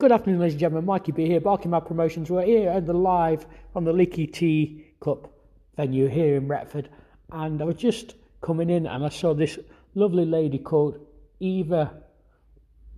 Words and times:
Good 0.00 0.12
afternoon, 0.12 0.38
ladies 0.38 0.54
and 0.54 0.60
gentlemen. 0.60 0.84
Mikey 0.84 1.10
B 1.10 1.26
here, 1.26 1.40
Barking 1.40 1.72
Mad 1.72 1.84
Promotions. 1.84 2.30
We're 2.30 2.44
here 2.44 2.70
at 2.70 2.86
the 2.86 2.92
live 2.92 3.44
from 3.72 3.84
the 3.84 3.92
Leaky 3.92 4.28
Tea 4.28 4.86
Cup 5.00 5.28
venue 5.76 6.06
here 6.06 6.36
in 6.36 6.46
Retford. 6.46 6.88
And 7.32 7.60
I 7.60 7.64
was 7.64 7.74
just 7.74 8.14
coming 8.40 8.70
in 8.70 8.86
and 8.86 9.04
I 9.04 9.08
saw 9.08 9.34
this 9.34 9.58
lovely 9.96 10.24
lady 10.24 10.58
called 10.58 11.04
Eva 11.40 12.00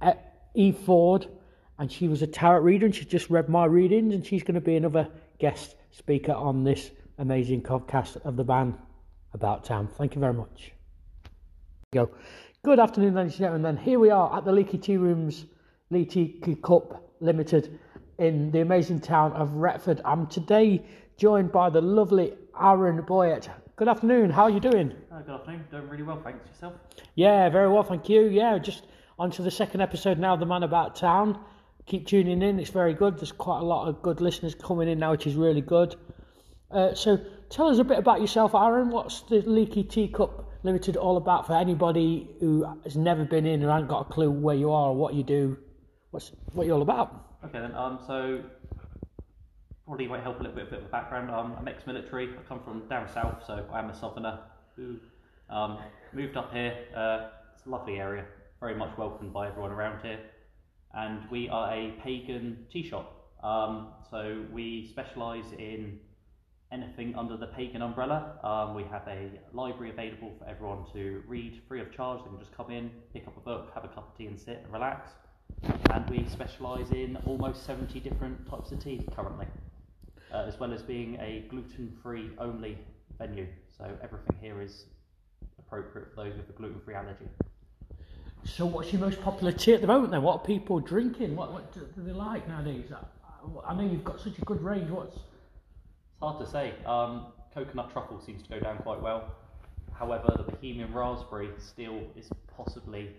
uh, 0.02 0.12
Eve 0.54 0.76
Ford. 0.76 1.26
And 1.78 1.90
she 1.90 2.06
was 2.06 2.20
a 2.20 2.26
tarot 2.26 2.60
reader 2.60 2.84
and 2.84 2.94
she 2.94 3.06
just 3.06 3.30
read 3.30 3.48
my 3.48 3.64
readings. 3.64 4.12
And 4.12 4.26
she's 4.26 4.42
going 4.42 4.56
to 4.56 4.60
be 4.60 4.76
another 4.76 5.08
guest 5.38 5.76
speaker 5.92 6.32
on 6.32 6.64
this 6.64 6.90
amazing 7.16 7.62
podcast 7.62 8.22
of 8.26 8.36
the 8.36 8.44
band 8.44 8.74
About 9.32 9.64
Town. 9.64 9.88
Thank 9.88 10.16
you 10.16 10.20
very 10.20 10.34
much. 10.34 10.72
Go. 11.94 12.10
Good 12.62 12.78
afternoon, 12.78 13.14
ladies 13.14 13.32
and 13.32 13.40
gentlemen. 13.40 13.78
Here 13.78 13.98
we 13.98 14.10
are 14.10 14.36
at 14.36 14.44
the 14.44 14.52
Leaky 14.52 14.76
Tea 14.76 14.98
Rooms, 14.98 15.46
Leaky 15.92 16.56
Cup 16.62 17.02
Limited, 17.18 17.80
in 18.18 18.52
the 18.52 18.60
amazing 18.60 19.00
town 19.00 19.32
of 19.32 19.56
Retford. 19.56 20.00
I'm 20.04 20.28
today 20.28 20.84
joined 21.16 21.50
by 21.50 21.68
the 21.68 21.80
lovely 21.80 22.32
Aaron 22.60 23.02
Boyett. 23.02 23.48
Good 23.74 23.88
afternoon. 23.88 24.30
How 24.30 24.44
are 24.44 24.50
you 24.50 24.60
doing? 24.60 24.94
Uh, 25.10 25.22
good 25.22 25.34
afternoon. 25.34 25.64
Doing 25.68 25.88
really 25.88 26.04
well, 26.04 26.20
thanks. 26.22 26.46
Yourself? 26.46 26.74
Yeah, 27.16 27.48
very 27.48 27.68
well, 27.68 27.82
thank 27.82 28.08
you. 28.08 28.28
Yeah, 28.28 28.56
just 28.58 28.84
on 29.18 29.32
to 29.32 29.42
the 29.42 29.50
second 29.50 29.80
episode 29.80 30.20
now, 30.20 30.36
The 30.36 30.46
Man 30.46 30.62
About 30.62 30.94
Town. 30.94 31.40
Keep 31.86 32.06
tuning 32.06 32.40
in, 32.40 32.60
it's 32.60 32.70
very 32.70 32.94
good. 32.94 33.18
There's 33.18 33.32
quite 33.32 33.58
a 33.58 33.64
lot 33.64 33.88
of 33.88 34.00
good 34.00 34.20
listeners 34.20 34.54
coming 34.54 34.88
in 34.88 35.00
now, 35.00 35.10
which 35.10 35.26
is 35.26 35.34
really 35.34 35.60
good. 35.60 35.96
Uh, 36.70 36.94
so, 36.94 37.18
tell 37.48 37.66
us 37.66 37.80
a 37.80 37.84
bit 37.84 37.98
about 37.98 38.20
yourself, 38.20 38.54
Aaron. 38.54 38.90
What's 38.90 39.22
the 39.22 39.40
Leaky 39.40 39.82
Teacup 39.82 40.52
Limited 40.62 40.96
all 40.96 41.16
about 41.16 41.48
for 41.48 41.54
anybody 41.54 42.30
who 42.38 42.64
has 42.84 42.96
never 42.96 43.24
been 43.24 43.44
in 43.44 43.60
and 43.62 43.68
hasn't 43.68 43.88
got 43.88 44.02
a 44.02 44.12
clue 44.12 44.30
where 44.30 44.54
you 44.54 44.70
are 44.70 44.90
or 44.90 44.94
what 44.94 45.14
you 45.14 45.24
do? 45.24 45.56
What's 46.10 46.32
what 46.54 46.66
you're 46.66 46.74
all 46.74 46.82
about? 46.82 47.38
Okay 47.44 47.60
then. 47.60 47.74
Um, 47.74 48.00
so 48.04 48.42
probably 49.86 50.08
might 50.08 50.22
help 50.22 50.40
a 50.40 50.42
little 50.42 50.56
bit, 50.56 50.70
bit 50.70 50.80
of 50.80 50.86
a 50.86 50.88
background. 50.88 51.30
Um, 51.30 51.54
I'm 51.56 51.68
ex-military. 51.68 52.30
I 52.30 52.42
come 52.48 52.60
from 52.64 52.88
down 52.88 53.08
south, 53.08 53.44
so 53.46 53.64
I 53.72 53.78
am 53.78 53.90
a 53.90 53.94
southerner 53.94 54.40
who 54.74 54.96
um, 55.48 55.78
moved 56.12 56.36
up 56.36 56.52
here. 56.52 56.74
Uh, 56.96 57.28
it's 57.54 57.64
a 57.66 57.68
lovely 57.68 57.98
area, 58.00 58.24
very 58.58 58.74
much 58.74 58.96
welcomed 58.98 59.32
by 59.32 59.48
everyone 59.48 59.70
around 59.70 60.02
here, 60.02 60.18
and 60.94 61.30
we 61.30 61.48
are 61.48 61.72
a 61.72 61.92
pagan 62.02 62.66
tea 62.72 62.88
shop. 62.88 63.30
Um, 63.44 63.92
so 64.10 64.44
we 64.52 64.88
specialise 64.90 65.52
in 65.58 66.00
anything 66.72 67.14
under 67.14 67.36
the 67.36 67.48
pagan 67.48 67.82
umbrella. 67.82 68.34
Um, 68.42 68.74
we 68.74 68.82
have 68.84 69.06
a 69.06 69.30
library 69.52 69.90
available 69.90 70.32
for 70.38 70.48
everyone 70.48 70.84
to 70.92 71.22
read 71.28 71.62
free 71.68 71.80
of 71.80 71.92
charge. 71.94 72.20
They 72.24 72.30
can 72.30 72.38
just 72.40 72.56
come 72.56 72.70
in, 72.70 72.90
pick 73.12 73.28
up 73.28 73.36
a 73.36 73.40
book, 73.40 73.70
have 73.74 73.84
a 73.84 73.88
cup 73.88 74.10
of 74.10 74.18
tea, 74.18 74.26
and 74.26 74.38
sit 74.38 74.60
and 74.64 74.72
relax. 74.72 75.10
And 75.62 76.08
we 76.08 76.26
specialise 76.28 76.90
in 76.90 77.16
almost 77.26 77.66
70 77.66 78.00
different 78.00 78.48
types 78.48 78.72
of 78.72 78.82
tea 78.82 79.06
currently, 79.14 79.46
uh, 80.32 80.44
as 80.46 80.58
well 80.58 80.72
as 80.72 80.82
being 80.82 81.18
a 81.20 81.44
gluten 81.48 81.96
free 82.02 82.30
only 82.38 82.78
venue. 83.18 83.46
So 83.76 83.84
everything 84.02 84.36
here 84.40 84.60
is 84.60 84.86
appropriate 85.58 86.14
for 86.14 86.24
those 86.24 86.36
with 86.36 86.48
a 86.48 86.52
gluten 86.52 86.80
free 86.80 86.94
allergy. 86.94 87.28
So, 88.44 88.64
what's 88.64 88.90
your 88.90 89.00
most 89.00 89.20
popular 89.20 89.52
tea 89.52 89.74
at 89.74 89.82
the 89.82 89.86
moment 89.86 90.12
then? 90.12 90.22
What 90.22 90.40
are 90.40 90.44
people 90.44 90.80
drinking? 90.80 91.36
What, 91.36 91.52
what 91.52 91.72
do 91.74 91.86
they 91.98 92.12
like 92.12 92.48
nowadays? 92.48 92.86
I, 92.90 93.70
I 93.70 93.74
know 93.74 93.82
you've 93.82 94.04
got 94.04 94.18
such 94.18 94.38
a 94.38 94.40
good 94.42 94.62
range. 94.62 94.90
What's 94.90 95.16
it's 96.20 96.22
hard 96.22 96.44
to 96.44 96.50
say. 96.50 96.72
Um, 96.86 97.26
coconut 97.54 97.92
truffle 97.92 98.20
seems 98.20 98.42
to 98.42 98.48
go 98.48 98.60
down 98.60 98.78
quite 98.78 99.00
well. 99.00 99.30
However, 99.92 100.34
the 100.36 100.52
Bohemian 100.52 100.92
raspberry 100.92 101.50
still 101.58 102.00
is 102.16 102.28
possibly 102.56 103.10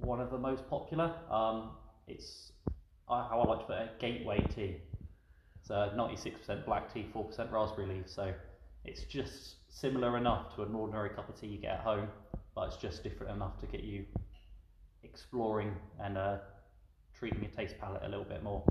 one 0.00 0.20
of 0.20 0.30
the 0.30 0.38
most 0.38 0.68
popular. 0.68 1.12
Um, 1.30 1.70
it's 2.06 2.52
how 3.08 3.42
I 3.44 3.48
like 3.48 3.60
to 3.60 3.64
put 3.66 3.78
it, 3.78 3.98
gateway 3.98 4.44
tea. 4.54 4.76
It's 5.60 5.70
96% 5.70 6.64
black 6.64 6.92
tea, 6.92 7.06
4% 7.14 7.52
raspberry 7.52 7.86
leaf. 7.86 8.04
So 8.06 8.32
it's 8.84 9.02
just 9.02 9.56
similar 9.68 10.16
enough 10.16 10.54
to 10.56 10.62
an 10.62 10.74
ordinary 10.74 11.10
cup 11.10 11.28
of 11.28 11.40
tea 11.40 11.48
you 11.48 11.58
get 11.58 11.72
at 11.72 11.80
home, 11.80 12.08
but 12.54 12.68
it's 12.68 12.76
just 12.76 13.02
different 13.02 13.34
enough 13.34 13.58
to 13.60 13.66
get 13.66 13.84
you 13.84 14.04
exploring 15.02 15.74
and 16.00 16.16
uh, 16.16 16.38
treating 17.18 17.42
your 17.42 17.50
taste 17.50 17.74
palette 17.80 18.02
a 18.04 18.08
little 18.08 18.24
bit 18.24 18.42
more 18.42 18.62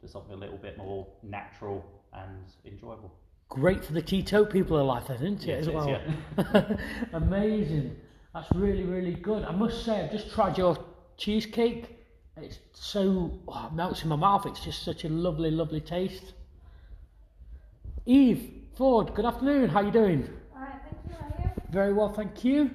to 0.00 0.08
something 0.08 0.32
a 0.32 0.36
little 0.36 0.58
bit 0.58 0.76
more 0.76 1.06
natural 1.22 1.84
and 2.12 2.52
enjoyable. 2.66 3.12
Great 3.48 3.84
for 3.84 3.92
the 3.92 4.02
keto 4.02 4.50
people 4.50 4.78
of 4.78 4.86
life, 4.86 5.10
isn't 5.10 5.46
it? 5.46 5.58
As 5.58 5.66
it 5.66 5.70
is, 5.70 5.74
well. 5.74 5.88
yeah. 5.88 6.76
Amazing. 7.12 7.96
That's 8.34 8.50
really, 8.54 8.84
really 8.84 9.12
good. 9.12 9.44
I 9.44 9.52
must 9.52 9.84
say, 9.84 10.00
I've 10.00 10.10
just 10.10 10.32
tried 10.32 10.56
your 10.56 10.78
cheesecake. 11.18 11.98
It's 12.38 12.58
so 12.72 13.38
oh, 13.46 13.66
it 13.66 13.74
melts 13.74 14.02
in 14.02 14.08
my 14.08 14.16
mouth. 14.16 14.46
It's 14.46 14.64
just 14.64 14.84
such 14.84 15.04
a 15.04 15.08
lovely, 15.10 15.50
lovely 15.50 15.80
taste. 15.80 16.32
Eve 18.06 18.50
Ford, 18.74 19.14
good 19.14 19.26
afternoon. 19.26 19.68
How 19.68 19.80
are 19.80 19.84
you 19.84 19.90
doing? 19.90 20.30
Alright, 20.54 20.76
thank 20.82 20.96
you. 21.06 21.14
How 21.14 21.26
are 21.26 21.42
you? 21.44 21.62
Very 21.70 21.92
well, 21.92 22.10
thank 22.10 22.42
you. 22.42 22.70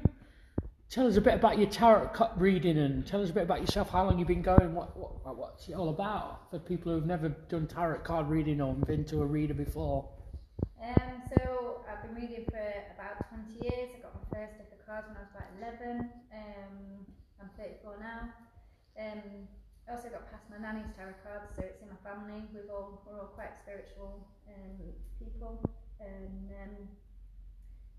Tell 0.91 1.07
us 1.07 1.18
a 1.18 1.22
bit 1.22 1.34
about 1.34 1.57
your 1.57 1.68
tarot 1.69 2.09
cut 2.09 2.39
reading 2.39 2.78
and 2.78 3.06
tell 3.06 3.22
us 3.24 3.31
a 3.31 3.34
bit 3.34 3.44
about 3.44 3.62
yourself. 3.62 3.89
How 3.89 4.06
long 4.06 4.19
you've 4.19 4.28
been 4.28 4.44
going? 4.44 4.75
What, 4.75 4.95
what 4.95 5.35
what's 5.35 5.68
it 5.68 5.74
all 5.74 5.89
about 5.89 6.51
for 6.51 6.59
people 6.59 6.94
who've 6.94 7.06
never 7.06 7.29
done 7.50 7.66
tarot 7.66 8.00
card 8.00 8.29
reading 8.29 8.62
or 8.62 8.75
been 8.75 9.03
to 9.06 9.22
a 9.24 9.25
reader 9.25 9.56
before? 9.56 10.07
Um, 10.81 11.24
so 11.35 11.81
I've 11.91 12.03
been 12.03 12.16
reading 12.16 12.45
for 12.45 12.74
about 12.94 13.28
20 13.29 13.68
years. 13.68 13.89
I 13.97 14.01
got 14.03 14.13
my 14.13 14.39
first 14.39 14.67
cards 14.88 15.12
when 15.12 15.20
I 15.20 15.28
was 15.28 15.36
about 15.36 15.52
11. 15.84 16.00
Um, 16.31 17.03
I'm 17.44 17.52
34 17.59 18.00
now. 18.00 18.31
Um, 18.96 19.52
I 19.84 19.88
also 19.92 20.08
got 20.08 20.31
past 20.31 20.48
my 20.48 20.64
nanny's 20.64 20.88
tarot 20.96 21.20
cards, 21.28 21.52
so 21.52 21.68
it's 21.68 21.84
in 21.84 21.92
my 21.92 22.00
family. 22.08 22.48
We've 22.56 22.72
all 22.72 23.03
we're 23.03 23.20
all 23.20 23.36
quite 23.36 23.52
spiritual 23.52 24.24
um, 24.48 24.80
people, 25.20 25.59
and 26.00 26.48
um, 26.56 26.75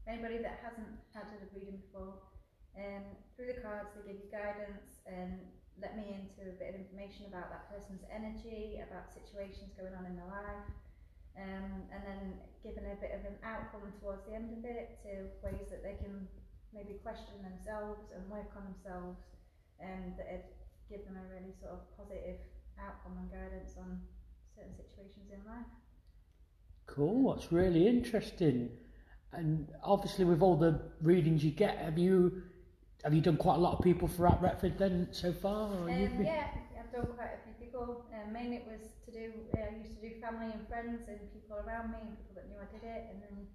anybody 0.09 0.41
that 0.41 0.65
hasn't 0.65 0.97
had 1.13 1.29
a 1.29 1.45
reading 1.53 1.77
before, 1.85 2.25
um, 2.73 3.05
through 3.37 3.53
the 3.53 3.61
cards 3.61 3.93
they 3.93 4.09
give 4.09 4.25
you 4.25 4.33
guidance 4.33 5.05
and 5.05 5.45
let 5.77 5.93
me 5.93 6.09
into 6.09 6.49
a 6.49 6.57
bit 6.57 6.73
of 6.73 6.77
information 6.89 7.29
about 7.29 7.53
that 7.53 7.69
person's 7.69 8.03
energy, 8.09 8.81
about 8.81 9.13
situations 9.13 9.77
going 9.77 9.93
on 9.93 10.09
in 10.09 10.17
their 10.17 10.33
life, 10.33 10.69
um, 11.37 11.85
and 11.93 12.01
then 12.01 12.23
giving 12.65 12.89
a 12.89 12.97
bit 12.97 13.13
of 13.13 13.29
an 13.29 13.37
outcome 13.45 13.93
towards 14.01 14.25
the 14.25 14.33
end 14.33 14.57
of 14.57 14.65
it 14.65 14.97
to 15.05 15.29
ways 15.45 15.69
that 15.69 15.85
they 15.85 15.95
can 16.01 16.25
maybe 16.75 17.01
question 17.03 17.43
themselves 17.43 18.11
and 18.15 18.29
work 18.31 18.51
on 18.57 18.65
themselves, 18.73 19.19
and 19.81 20.17
that 20.17 20.27
it 20.27 20.45
give 20.89 21.05
them 21.05 21.17
a 21.17 21.27
really 21.33 21.53
sort 21.61 21.73
of 21.73 21.81
positive 21.97 22.41
outcome 22.81 23.19
and 23.21 23.31
guidance 23.31 23.77
on 23.79 24.01
certain 24.57 24.75
situations 24.75 25.31
in 25.31 25.39
life. 25.47 25.69
Cool, 26.87 27.35
that's 27.35 27.53
really 27.53 27.87
interesting. 27.87 28.71
And 29.33 29.69
obviously, 29.85 30.25
with 30.25 30.41
all 30.41 30.57
the 30.57 30.81
readings 31.03 31.45
you 31.45 31.51
get, 31.51 31.77
have 31.79 31.99
you 31.99 32.43
have 33.05 33.15
you 33.15 33.21
done 33.21 33.37
quite 33.37 33.57
a 33.57 33.61
lot 33.61 33.79
of 33.79 33.85
people 33.85 34.09
throughout 34.09 34.43
Retford 34.43 34.79
then 34.79 35.09
so 35.13 35.33
far? 35.33 35.71
Um, 35.71 35.87
been- 35.87 36.25
yeah, 36.25 36.49
I've 36.79 36.91
done 36.91 37.07
quite 37.15 37.31
a 37.39 37.41
few 37.45 37.53
people. 37.61 38.07
Um, 38.13 38.33
mainly 38.33 38.57
it 38.57 38.67
was 38.67 38.89
to 39.05 39.13
do, 39.13 39.33
uh, 39.57 39.71
I 39.71 39.77
used 39.77 40.01
to 40.01 40.09
do 40.09 40.21
family 40.21 40.51
and 40.53 40.67
friends 40.67 41.07
and 41.09 41.21
people 41.33 41.59
around 41.59 41.93
me 41.93 41.99
and 42.01 42.17
people 42.17 42.35
that 42.35 42.49
knew 42.49 42.57
I 42.59 42.67
did 42.73 42.83
it. 42.83 43.07
And 43.13 43.23
then 43.23 43.47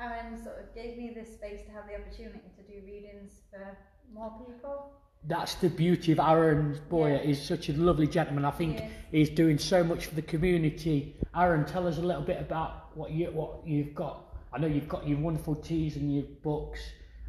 Aaron 0.00 0.42
sort 0.42 0.58
of 0.58 0.74
gave 0.74 0.96
me 0.98 1.12
this 1.14 1.32
space 1.32 1.62
to 1.66 1.70
have 1.72 1.84
the 1.86 1.94
opportunity 1.94 2.40
to 2.56 2.62
do 2.62 2.84
readings 2.86 3.32
for 3.50 3.76
more 4.12 4.32
people. 4.46 4.90
That's 5.26 5.54
the 5.54 5.68
beauty 5.70 6.12
of 6.12 6.18
Aaron 6.18 6.78
Boyer. 6.90 7.14
Yeah. 7.14 7.22
He's 7.22 7.40
such 7.42 7.68
a 7.68 7.72
lovely 7.74 8.06
gentleman. 8.06 8.44
I 8.44 8.50
think 8.50 8.78
Yes. 8.78 8.90
he's 9.10 9.30
doing 9.30 9.58
so 9.58 9.82
much 9.82 10.06
for 10.06 10.14
the 10.14 10.22
community. 10.22 11.16
Aaron, 11.34 11.64
tell 11.64 11.86
us 11.86 11.98
a 11.98 12.02
little 12.02 12.22
bit 12.22 12.40
about 12.40 12.94
what 12.96 13.10
you 13.12 13.26
what 13.30 13.66
you've 13.66 13.94
got. 13.94 14.34
I 14.52 14.58
know 14.58 14.66
you've 14.66 14.88
got 14.88 15.08
your 15.08 15.18
wonderful 15.18 15.54
teas 15.54 15.96
and 15.96 16.14
your 16.14 16.24
books, 16.42 16.80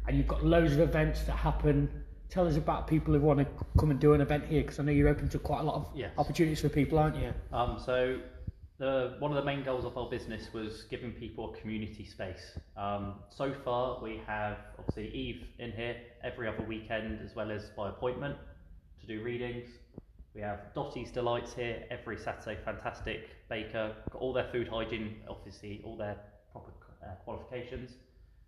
and 0.06 0.16
you've 0.16 0.28
got 0.28 0.44
loads 0.44 0.72
of 0.74 0.80
events 0.80 1.22
that 1.24 1.32
happen. 1.36 1.88
Tell 2.28 2.46
us 2.46 2.56
about 2.56 2.86
people 2.86 3.14
who 3.14 3.20
want 3.20 3.38
to 3.38 3.46
come 3.78 3.90
and 3.90 3.98
do 3.98 4.12
an 4.12 4.20
event 4.20 4.44
here, 4.46 4.62
because 4.62 4.78
I 4.78 4.82
know 4.82 4.92
you're 4.92 5.08
open 5.08 5.28
to 5.30 5.38
quite 5.38 5.60
a 5.60 5.62
lot 5.64 5.76
of 5.76 5.88
Yes. 5.94 6.12
opportunities 6.18 6.60
for 6.60 6.68
people, 6.68 6.98
aren't 6.98 7.16
you? 7.16 7.32
Um, 7.52 7.78
so 7.78 8.18
the 8.78 9.16
one 9.20 9.30
of 9.30 9.36
the 9.36 9.44
main 9.44 9.64
goals 9.64 9.84
of 9.84 9.96
our 9.96 10.08
business 10.10 10.52
was 10.52 10.82
giving 10.90 11.12
people 11.12 11.54
a 11.54 11.60
community 11.60 12.04
space. 12.04 12.58
Um, 12.76 13.14
so 13.30 13.54
far, 13.64 14.02
we 14.02 14.20
have 14.26 14.58
obviously 14.78 15.08
Eve 15.08 15.46
in 15.58 15.72
here 15.72 15.96
every 16.22 16.46
other 16.46 16.62
weekend, 16.62 17.20
as 17.24 17.34
well 17.34 17.50
as 17.50 17.70
by 17.76 17.88
appointment 17.88 18.36
to 19.00 19.06
do 19.06 19.22
readings. 19.22 19.68
We 20.34 20.42
have 20.42 20.74
Dottie's 20.74 21.10
Delights 21.10 21.54
here 21.54 21.84
every 21.90 22.18
Saturday. 22.18 22.58
Fantastic 22.64 23.48
baker, 23.48 23.94
got 24.12 24.20
all 24.20 24.34
their 24.34 24.48
food 24.52 24.68
hygiene, 24.68 25.16
obviously 25.28 25.80
all 25.82 25.96
their 25.96 26.18
proper 26.52 26.72
uh, 27.02 27.14
qualifications, 27.24 27.92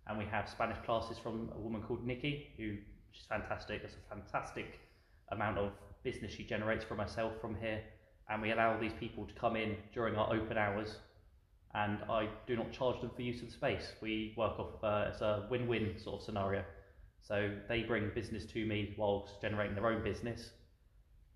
and 0.05 0.17
we 0.17 0.25
have 0.25 0.47
Spanish 0.47 0.77
classes 0.85 1.17
from 1.17 1.49
a 1.55 1.59
woman 1.59 1.81
called 1.81 2.05
Nikki, 2.05 2.51
who 2.57 2.77
she's 3.11 3.25
fantastic. 3.25 3.81
It's 3.83 3.95
a 3.95 4.15
fantastic 4.15 4.79
amount 5.31 5.57
of 5.57 5.71
business 6.03 6.31
she 6.31 6.43
generates 6.43 6.85
from 6.85 6.99
herself 6.99 7.33
from 7.41 7.55
here 7.59 7.81
and 8.29 8.41
we 8.41 8.51
allow 8.51 8.79
these 8.79 8.93
people 8.99 9.25
to 9.25 9.33
come 9.33 9.55
in 9.55 9.75
during 9.93 10.15
our 10.15 10.33
open 10.33 10.57
hours 10.57 10.97
and 11.75 11.99
I 12.09 12.27
do 12.47 12.55
not 12.55 12.71
charge 12.71 12.99
them 13.01 13.11
for 13.15 13.21
use 13.21 13.41
of 13.41 13.47
the 13.47 13.53
space. 13.53 13.93
We 14.01 14.33
work 14.37 14.59
off 14.59 14.83
uh, 14.83 15.09
it's 15.11 15.21
a 15.21 15.47
win-win 15.49 15.95
sort 15.99 16.21
of 16.21 16.25
scenario. 16.25 16.63
So 17.21 17.51
they 17.67 17.83
bring 17.83 18.09
business 18.15 18.45
to 18.53 18.65
me 18.65 18.95
whilst 18.97 19.41
generating 19.41 19.75
their 19.75 19.87
own 19.87 20.03
business 20.03 20.49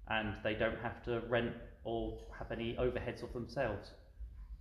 and 0.09 0.35
they 0.43 0.53
don't 0.55 0.79
have 0.79 1.03
to 1.05 1.21
rent 1.29 1.53
or 1.83 2.17
have 2.37 2.51
any 2.51 2.75
overheads 2.75 3.23
of 3.23 3.33
themselves. 3.33 3.91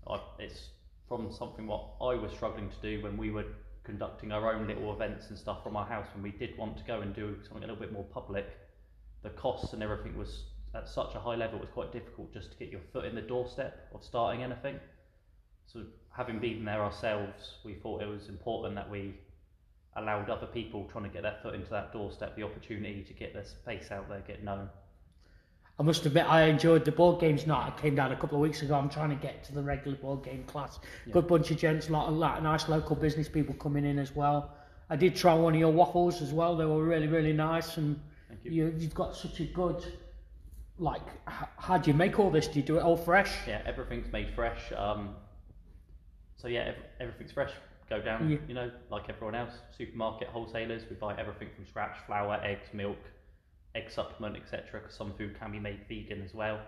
I, 0.06 0.20
it's 0.38 0.70
from 1.08 1.32
something 1.32 1.67
what 1.67 1.94
I 2.00 2.14
was 2.14 2.32
struggling 2.32 2.70
to 2.70 2.76
do 2.82 3.02
when 3.02 3.17
we 3.17 3.31
were 3.31 3.44
conducting 3.85 4.31
our 4.31 4.55
own 4.55 4.67
little 4.67 4.93
events 4.93 5.26
and 5.31 5.38
stuff 5.38 5.62
from 5.62 5.76
our 5.76 5.87
house 5.87 6.06
when 6.14 6.23
we 6.23 6.31
did 6.32 6.56
want 6.56 6.76
to 6.78 6.85
go 6.85 7.00
and 7.00 7.14
do 7.14 7.37
something 7.43 7.64
a 7.64 7.67
little 7.67 7.81
bit 7.81 7.93
more 7.93 8.05
public. 8.05 8.46
The 9.23 9.31
costs 9.31 9.73
and 9.73 9.82
everything 9.82 10.17
was 10.17 10.44
at 10.75 10.89
such 10.89 11.15
a 11.15 11.21
high 11.21 11.35
level, 11.35 11.59
it 11.59 11.63
was 11.63 11.71
quite 11.73 11.93
difficult 11.93 12.33
just 12.33 12.53
to 12.53 12.57
get 12.59 12.71
your 12.71 12.81
foot 12.93 13.05
in 13.05 13.15
the 13.15 13.23
doorstep 13.23 13.89
of 13.95 14.03
starting 14.03 14.43
anything. 14.43 14.79
So, 15.67 15.85
having 16.11 16.39
been 16.39 16.65
there 16.65 16.83
ourselves, 16.83 17.59
we 17.65 17.75
thought 17.75 18.03
it 18.03 18.09
was 18.09 18.29
important 18.29 18.75
that 18.75 18.91
we 18.91 19.15
allowed 19.97 20.31
other 20.31 20.47
people 20.47 20.89
trying 20.91 21.05
to 21.05 21.11
get 21.11 21.23
their 21.23 21.37
foot 21.43 21.55
into 21.55 21.71
that 21.71 21.93
doorstep 21.93 22.35
the 22.37 22.43
opportunity 22.43 23.03
to 23.03 23.13
get 23.13 23.35
their 23.35 23.45
face 23.65 23.91
out 23.91 24.09
there, 24.09 24.23
get 24.27 24.43
known. 24.43 24.69
I 25.79 25.83
must 25.83 26.05
admit, 26.07 26.27
I 26.29 26.45
enjoyed 26.45 26.85
the 26.85 26.93
board 26.93 27.21
games 27.21 27.47
night. 27.47 27.73
I 27.77 27.81
came 27.81 27.95
down 27.95 28.13
a 28.13 28.17
couple 28.17 28.37
of 28.37 28.43
weeks 28.43 28.63
ago. 28.63 28.75
I'm 28.75 28.91
trying 28.91 29.09
to 29.11 29.17
get 29.17 29.43
to 29.45 29.55
the 29.55 29.63
regular 29.63 29.97
board 29.97 30.23
game 30.23 30.45
class. 30.45 30.79
Yeah. 31.07 31.15
Good 31.15 31.27
bunch 31.27 31.51
of 31.51 31.57
gents, 31.57 31.89
a 31.89 31.93
lot 31.93 32.09
of 32.09 32.15
lot 32.15 32.43
nice 32.43 32.69
local 32.69 32.95
business 32.95 33.29
people 33.29 33.55
coming 33.55 33.85
in 33.85 33.99
as 33.99 34.15
well. 34.15 34.55
I 34.91 34.97
did 34.97 35.17
try 35.17 35.33
one 35.35 35.55
of 35.55 35.61
your 35.61 35.73
waffles 35.73 36.21
as 36.21 36.33
well. 36.33 36.57
They 36.57 36.67
were 36.67 36.85
really, 36.85 37.07
really 37.07 37.33
nice, 37.33 37.79
and 37.79 37.99
Thank 38.29 38.41
you. 38.45 38.53
you, 38.53 38.75
you've 38.79 38.95
got 38.95 39.17
such 39.17 39.41
a 39.41 39.45
good. 39.45 39.85
Like, 40.82 41.06
h- 41.29 41.49
how 41.58 41.79
do 41.79 41.90
you 41.93 41.96
make 41.96 42.19
all 42.19 42.29
this? 42.31 42.49
Do 42.49 42.58
you 42.58 42.64
do 42.67 42.76
it 42.76 42.82
all 42.82 42.96
fresh? 42.96 43.32
Yeah, 43.46 43.62
everything's 43.64 44.11
made 44.12 44.34
fresh. 44.34 44.73
Um, 44.76 45.14
so 46.37 46.49
yeah, 46.49 46.62
ev- 46.75 46.84
everything's 46.99 47.31
fresh. 47.31 47.52
Go 47.88 48.00
down, 48.02 48.29
Yeah. 48.29 48.38
you 48.49 48.55
know, 48.55 48.69
like 48.90 49.08
everyone 49.08 49.37
else. 49.37 49.55
Supermarket 49.79 50.26
wholesalers, 50.29 50.82
we 50.90 50.96
buy 50.96 51.14
everything 51.17 51.50
from 51.55 51.67
scratch: 51.67 51.96
flour, 52.06 52.40
eggs, 52.43 52.67
milk, 52.73 52.99
egg 53.76 53.90
supplement, 53.93 54.37
etc. 54.37 54.81
Because 54.81 54.96
some 54.96 55.12
food 55.14 55.38
can 55.38 55.52
be 55.52 55.61
made 55.61 55.87
vegan 55.88 56.20
as 56.20 56.34
well. 56.34 56.61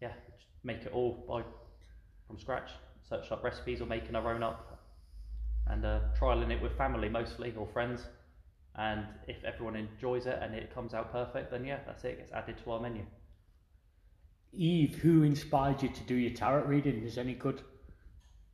Yeah, 0.00 0.12
just 0.36 0.46
make 0.62 0.82
it 0.82 0.92
all 0.92 1.24
by 1.28 1.42
from 2.28 2.38
scratch. 2.38 2.70
Search 3.08 3.32
up 3.32 3.42
recipes 3.42 3.80
or 3.80 3.86
making 3.86 4.14
our 4.14 4.32
own 4.32 4.44
up, 4.44 4.78
and 5.66 5.84
uh, 5.84 5.98
trialing 6.16 6.52
it 6.52 6.62
with 6.62 6.76
family 6.78 7.08
mostly 7.08 7.52
or 7.58 7.66
friends. 7.66 8.06
And 8.76 9.04
if 9.26 9.42
everyone 9.42 9.74
enjoys 9.74 10.26
it 10.26 10.38
and 10.40 10.54
it 10.54 10.72
comes 10.72 10.94
out 10.94 11.10
perfect, 11.10 11.50
then 11.50 11.64
yeah, 11.64 11.80
that's 11.86 12.04
it. 12.04 12.10
It 12.12 12.18
gets 12.18 12.32
added 12.32 12.56
to 12.62 12.70
our 12.70 12.80
menu. 12.80 13.04
Eve, 14.52 14.96
who 14.96 15.22
inspired 15.22 15.82
you 15.82 15.88
to 15.88 16.02
do 16.02 16.14
your 16.14 16.34
tarot 16.34 16.64
reading? 16.64 17.02
Is 17.04 17.16
any 17.16 17.34
good 17.34 17.62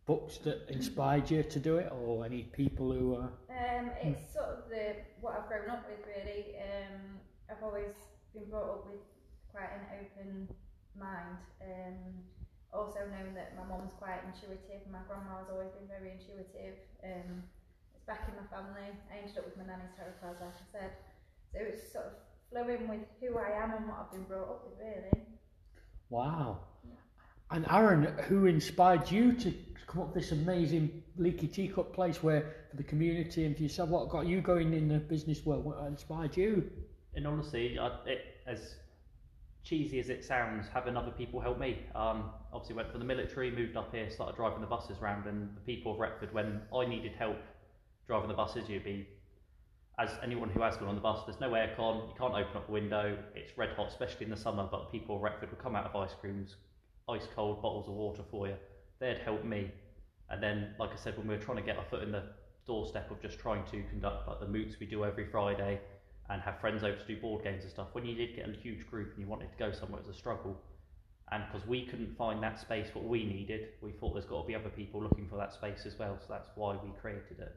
books 0.06 0.38
that 0.38 0.70
inspired 0.70 1.30
you 1.30 1.42
to 1.42 1.58
do 1.58 1.78
it, 1.78 1.92
or 1.92 2.24
any 2.24 2.44
people 2.44 2.92
who? 2.92 3.16
Uh... 3.16 3.28
Um, 3.50 3.90
it's 4.00 4.32
sort 4.32 4.46
of 4.46 4.70
the 4.70 4.96
what 5.20 5.34
I've 5.34 5.48
grown 5.48 5.68
up 5.70 5.84
with 5.90 6.06
really. 6.06 6.54
Um, 6.56 7.18
I've 7.50 7.62
always 7.62 7.94
been 8.32 8.48
brought 8.48 8.70
up 8.70 8.86
with 8.86 9.02
quite 9.50 9.70
an 9.74 9.84
open 9.98 10.48
mind. 10.94 11.38
Um, 11.60 12.22
also 12.72 13.00
knowing 13.10 13.34
that 13.34 13.56
my 13.56 13.64
mum's 13.64 13.92
quite 13.98 14.20
intuitive. 14.28 14.84
My 14.92 15.00
grandma's 15.08 15.48
always 15.50 15.72
been 15.72 15.88
very 15.88 16.14
intuitive. 16.14 16.78
Um, 17.02 17.42
it's 17.96 18.04
back 18.04 18.28
in 18.28 18.36
my 18.36 18.46
family. 18.52 18.92
I 19.10 19.24
ended 19.24 19.38
up 19.38 19.48
with 19.48 19.56
my 19.56 19.64
nanny's 19.64 19.96
tarot 19.96 20.20
cards, 20.20 20.40
like 20.44 20.54
I 20.54 20.66
said. 20.68 20.92
So 21.50 21.58
it's 21.64 21.90
sort 21.90 22.12
of 22.12 22.14
flowing 22.52 22.86
with 22.86 23.08
who 23.20 23.40
I 23.40 23.56
am 23.56 23.72
and 23.72 23.88
what 23.88 24.04
I've 24.04 24.12
been 24.12 24.28
brought 24.28 24.52
up 24.52 24.68
with, 24.68 24.76
really. 24.78 25.37
Wow. 26.10 26.60
And 27.50 27.66
Aaron, 27.70 28.04
who 28.28 28.46
inspired 28.46 29.10
you 29.10 29.32
to 29.32 29.54
come 29.86 30.02
up 30.02 30.14
with 30.14 30.22
this 30.22 30.32
amazing 30.32 31.02
leaky 31.16 31.48
teacup 31.48 31.92
place 31.92 32.22
where 32.22 32.54
for 32.70 32.76
the 32.76 32.82
community 32.82 33.44
and 33.44 33.56
for 33.56 33.62
yourself, 33.62 33.88
what 33.88 34.08
got 34.10 34.26
you 34.26 34.40
going 34.40 34.74
in 34.74 34.88
the 34.88 34.98
business 34.98 35.44
world? 35.44 35.64
What 35.64 35.78
inspired 35.86 36.36
you? 36.36 36.70
And 37.14 37.26
honestly, 37.26 37.78
I, 37.78 37.86
it, 38.06 38.20
as 38.46 38.76
cheesy 39.64 39.98
as 39.98 40.08
it 40.08 40.24
sounds, 40.24 40.66
having 40.72 40.96
other 40.96 41.10
people 41.10 41.40
help 41.40 41.58
me. 41.58 41.80
Um, 41.94 42.30
obviously, 42.52 42.76
went 42.76 42.90
from 42.90 43.00
the 43.00 43.06
military, 43.06 43.50
moved 43.50 43.76
up 43.76 43.94
here, 43.94 44.08
started 44.10 44.36
driving 44.36 44.60
the 44.60 44.66
buses 44.66 44.98
around, 45.00 45.26
and 45.26 45.54
the 45.56 45.60
people 45.60 45.92
of 45.92 45.98
Retford, 45.98 46.32
when 46.32 46.62
I 46.74 46.86
needed 46.86 47.12
help 47.18 47.36
driving 48.06 48.28
the 48.28 48.34
buses, 48.34 48.68
you'd 48.68 48.84
be, 48.84 49.06
as 49.98 50.10
anyone 50.22 50.48
who 50.48 50.62
has 50.62 50.76
gone 50.76 50.88
on 50.88 50.94
the 50.94 51.00
bus, 51.00 51.24
there's 51.26 51.40
no 51.40 51.50
aircon, 51.50 52.08
you 52.08 52.14
can't 52.16 52.34
open 52.34 52.56
up 52.56 52.68
a 52.68 52.72
window, 52.72 53.18
it's 53.34 53.56
red 53.58 53.70
hot, 53.76 53.88
especially 53.88 54.24
in 54.24 54.30
the 54.30 54.36
summer, 54.36 54.68
but 54.70 54.92
people 54.92 55.16
of 55.16 55.22
Retford 55.22 55.50
would 55.50 55.58
come 55.58 55.74
out 55.74 55.86
of 55.86 55.96
ice 55.96 56.14
creams, 56.20 56.56
ice 57.08 57.26
cold 57.34 57.60
bottles 57.62 57.88
of 57.88 57.94
water 57.94 58.22
for 58.30 58.46
you. 58.46 58.54
They'd 59.00 59.18
help 59.18 59.44
me. 59.44 59.70
And 60.30 60.42
then, 60.42 60.74
like 60.78 60.90
I 60.92 60.96
said, 60.96 61.16
when 61.16 61.26
we 61.26 61.34
were 61.34 61.42
trying 61.42 61.56
to 61.56 61.62
get 61.62 61.76
our 61.76 61.84
foot 61.84 62.02
in 62.02 62.12
the 62.12 62.22
doorstep 62.66 63.10
of 63.10 63.20
just 63.20 63.38
trying 63.38 63.64
to 63.64 63.82
conduct 63.88 64.28
like 64.28 64.40
the 64.40 64.46
moots 64.46 64.76
we 64.78 64.86
do 64.86 65.04
every 65.04 65.26
Friday, 65.30 65.80
and 66.30 66.42
have 66.42 66.60
friends 66.60 66.84
over 66.84 66.96
to 66.96 67.06
do 67.06 67.20
board 67.20 67.42
games 67.42 67.62
and 67.62 67.72
stuff. 67.72 67.88
When 67.92 68.04
you 68.04 68.14
did 68.14 68.36
get 68.36 68.48
a 68.48 68.52
huge 68.52 68.86
group 68.86 69.12
and 69.12 69.20
you 69.20 69.26
wanted 69.26 69.50
to 69.50 69.58
go 69.58 69.72
somewhere, 69.72 70.00
it 70.00 70.06
was 70.06 70.14
a 70.14 70.18
struggle. 70.18 70.60
And 71.32 71.44
because 71.50 71.66
we 71.66 71.86
couldn't 71.86 72.16
find 72.16 72.42
that 72.42 72.58
space 72.58 72.88
what 72.92 73.04
we 73.04 73.24
needed, 73.24 73.68
we 73.82 73.92
thought 73.92 74.14
there's 74.14 74.26
got 74.26 74.42
to 74.42 74.46
be 74.46 74.54
other 74.54 74.68
people 74.68 75.02
looking 75.02 75.28
for 75.28 75.36
that 75.36 75.52
space 75.52 75.84
as 75.86 75.98
well. 75.98 76.18
So 76.18 76.26
that's 76.28 76.48
why 76.54 76.76
we 76.82 76.90
created 77.00 77.38
it. 77.38 77.54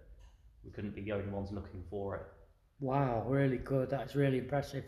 We 0.64 0.72
couldn't 0.72 0.96
be 0.96 1.02
the 1.02 1.14
only 1.14 1.28
ones 1.28 1.52
looking 1.52 1.84
for 1.90 2.16
it. 2.16 2.24
Wow, 2.80 3.24
really 3.28 3.58
good. 3.58 3.90
That's 3.90 4.16
really 4.16 4.40
impressive. 4.40 4.84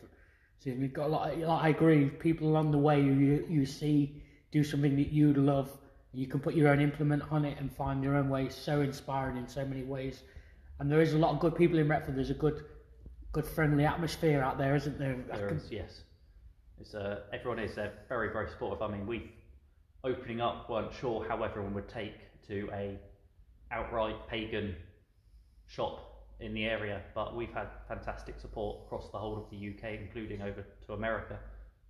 So 0.60 0.72
we've 0.80 0.94
got 0.94 1.08
a 1.08 1.10
lot. 1.10 1.34
Of, 1.34 1.50
I 1.50 1.70
agree. 1.70 2.06
People 2.06 2.48
along 2.48 2.72
the 2.72 2.78
way 2.78 3.02
you 3.02 3.46
you 3.50 3.66
see 3.66 4.24
do 4.52 4.64
something 4.64 4.96
that 4.96 5.12
you 5.12 5.34
love. 5.34 5.70
You 6.14 6.28
can 6.28 6.40
put 6.40 6.56
your 6.56 6.70
own 6.70 6.80
implement 6.80 7.24
on 7.31 7.44
it 7.44 7.60
and 7.60 7.72
find 7.75 8.04
your 8.04 8.16
own 8.16 8.30
way. 8.30 8.50
So 8.50 8.81
inspiring 8.81 9.38
in 9.38 9.48
so 9.48 9.66
many 9.66 9.84
ways. 9.84 10.24
And 10.80 10.92
there 10.92 11.02
is 11.02 11.14
a 11.14 11.18
lot 11.18 11.34
of 11.34 11.40
good 11.40 11.56
people 11.56 11.80
in 11.80 11.88
Retford. 11.88 12.16
There's 12.16 12.30
a 12.30 12.36
good, 12.36 12.66
good 13.31 13.46
friendly 13.46 13.86
atmosphere 13.86 14.42
out 14.42 14.58
there, 14.58 14.75
isn't 14.75 14.98
there? 14.98 15.16
There 15.28 15.48
can- 15.48 15.58
is, 15.58 15.72
yes. 15.72 16.04
It's, 16.80 16.96
uh, 16.96 17.22
everyone 17.31 17.60
is 17.60 17.78
uh, 17.78 17.90
very, 18.10 18.31
very 18.31 18.50
supportive. 18.50 18.81
I 18.81 18.88
mean, 18.90 19.06
we 19.06 19.31
opening 20.04 20.42
up 20.42 20.70
weren't 20.70 20.94
sure 20.94 21.25
how 21.28 21.44
everyone 21.44 21.74
would 21.74 21.88
take 21.88 22.16
to 22.48 22.70
a 22.74 23.00
outright 23.72 24.28
pagan 24.28 24.75
shop 25.68 26.13
in 26.39 26.54
the 26.54 26.65
area, 26.65 27.01
but 27.15 27.36
we've 27.36 27.54
had 27.54 27.68
fantastic 27.88 28.39
support 28.39 28.80
across 28.86 29.10
the 29.12 29.18
whole 29.18 29.38
of 29.38 29.50
the 29.50 29.69
UK, 29.69 30.00
including 30.00 30.42
over 30.42 30.65
to 30.86 30.94
America. 30.94 31.39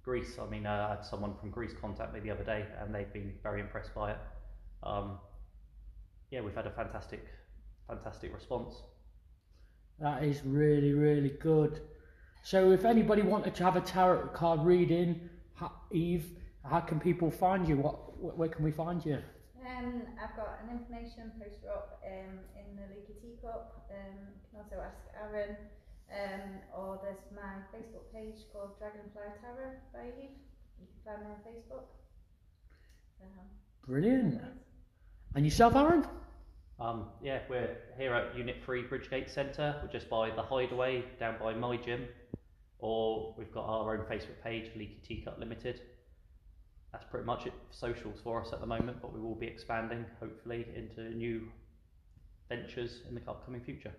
Greece, 0.04 0.38
I 0.40 0.50
mean, 0.50 0.66
uh, 0.66 0.88
I 0.90 0.96
had 0.96 1.06
someone 1.06 1.34
from 1.40 1.50
Greece 1.50 1.72
contact 1.80 2.14
me 2.14 2.20
the 2.20 2.30
other 2.30 2.44
day, 2.44 2.66
and 2.80 2.94
they've 2.94 3.12
been 3.12 3.34
very 3.42 3.62
impressed 3.62 3.96
by 3.96 4.12
it. 4.12 4.18
Um, 4.84 5.18
yeah, 6.30 6.42
we've 6.42 6.56
had 6.56 6.68
a 6.68 6.72
fantastic, 6.72 7.26
fantastic 7.88 8.34
response. 8.34 8.76
That 10.00 10.24
is 10.24 10.42
really, 10.44 10.94
really 10.94 11.30
good. 11.30 11.82
So, 12.44 12.72
if 12.72 12.84
anybody 12.84 13.22
wanted 13.22 13.56
to 13.56 13.64
have 13.64 13.78
a 13.78 13.82
tarot 13.82 14.28
card 14.34 14.66
reading, 14.66 15.30
Eve, 15.92 16.26
how 16.70 16.82
can 16.82 17.00
people 17.00 17.32
find 17.32 17.68
you? 17.68 17.78
What, 17.78 18.38
where 18.38 18.50
can 18.50 18.66
we 18.66 18.72
find 18.72 19.06
you? 19.06 19.20
Um, 19.64 20.04
I've 20.20 20.36
got 20.36 20.60
an 20.64 20.76
information 20.76 21.32
poster 21.40 21.72
up 21.72 22.04
um, 22.04 22.40
in 22.60 22.76
the 22.76 22.84
Leaky 22.92 23.16
Teacup. 23.22 23.88
Um, 23.90 24.36
you 24.36 24.44
can 24.52 24.60
also 24.60 24.84
ask 24.84 25.00
Aaron. 25.16 25.56
Um, 26.12 26.60
or 26.76 27.00
there's 27.02 27.24
my 27.34 27.64
Facebook 27.72 28.12
page 28.14 28.44
called 28.52 28.78
Dragonfly 28.78 29.40
Tarot 29.42 29.80
by 29.94 30.08
Eve. 30.20 30.36
You 30.80 30.86
can 30.86 31.00
find 31.06 31.24
me 31.24 31.32
on 31.32 31.40
Facebook. 31.48 31.88
Um, 33.22 33.46
Brilliant. 33.88 34.42
And 35.36 35.46
yourself, 35.46 35.76
Aaron? 35.76 36.06
Um, 36.80 37.06
yeah, 37.24 37.40
we're 37.50 37.78
here 37.98 38.14
at 38.14 38.36
Unit 38.38 38.58
3 38.66 38.84
Bridgegate 38.84 39.30
Centre. 39.30 39.76
We're 39.82 39.92
just 39.92 40.10
by 40.10 40.30
the 40.30 40.44
Hideaway 40.44 41.06
down 41.20 41.36
by 41.40 41.54
my 41.54 41.78
gym. 41.78 42.06
Or 42.80 43.34
we've 43.38 43.52
got 43.52 43.66
our 43.66 43.96
own 43.98 44.06
Facebook 44.06 44.44
page, 44.44 44.72
Leaky 44.76 45.00
Teacup 45.08 45.40
Limited. 45.40 45.82
That's 46.94 47.06
pretty 47.10 47.26
much 47.26 47.48
it 47.48 47.54
for 47.54 47.76
socials 47.76 48.20
for 48.24 48.40
us 48.40 48.54
at 48.54 48.62
the 48.62 48.68
moment, 48.68 49.02
but 49.02 49.12
we 49.12 49.20
will 49.20 49.36
be 49.36 49.48
expanding 49.48 50.06
hopefully 50.20 50.66
into 50.76 51.02
new 51.16 51.52
ventures 52.48 53.02
in 53.10 53.16
the 53.16 53.22
upcoming 53.28 53.62
future. 53.62 53.92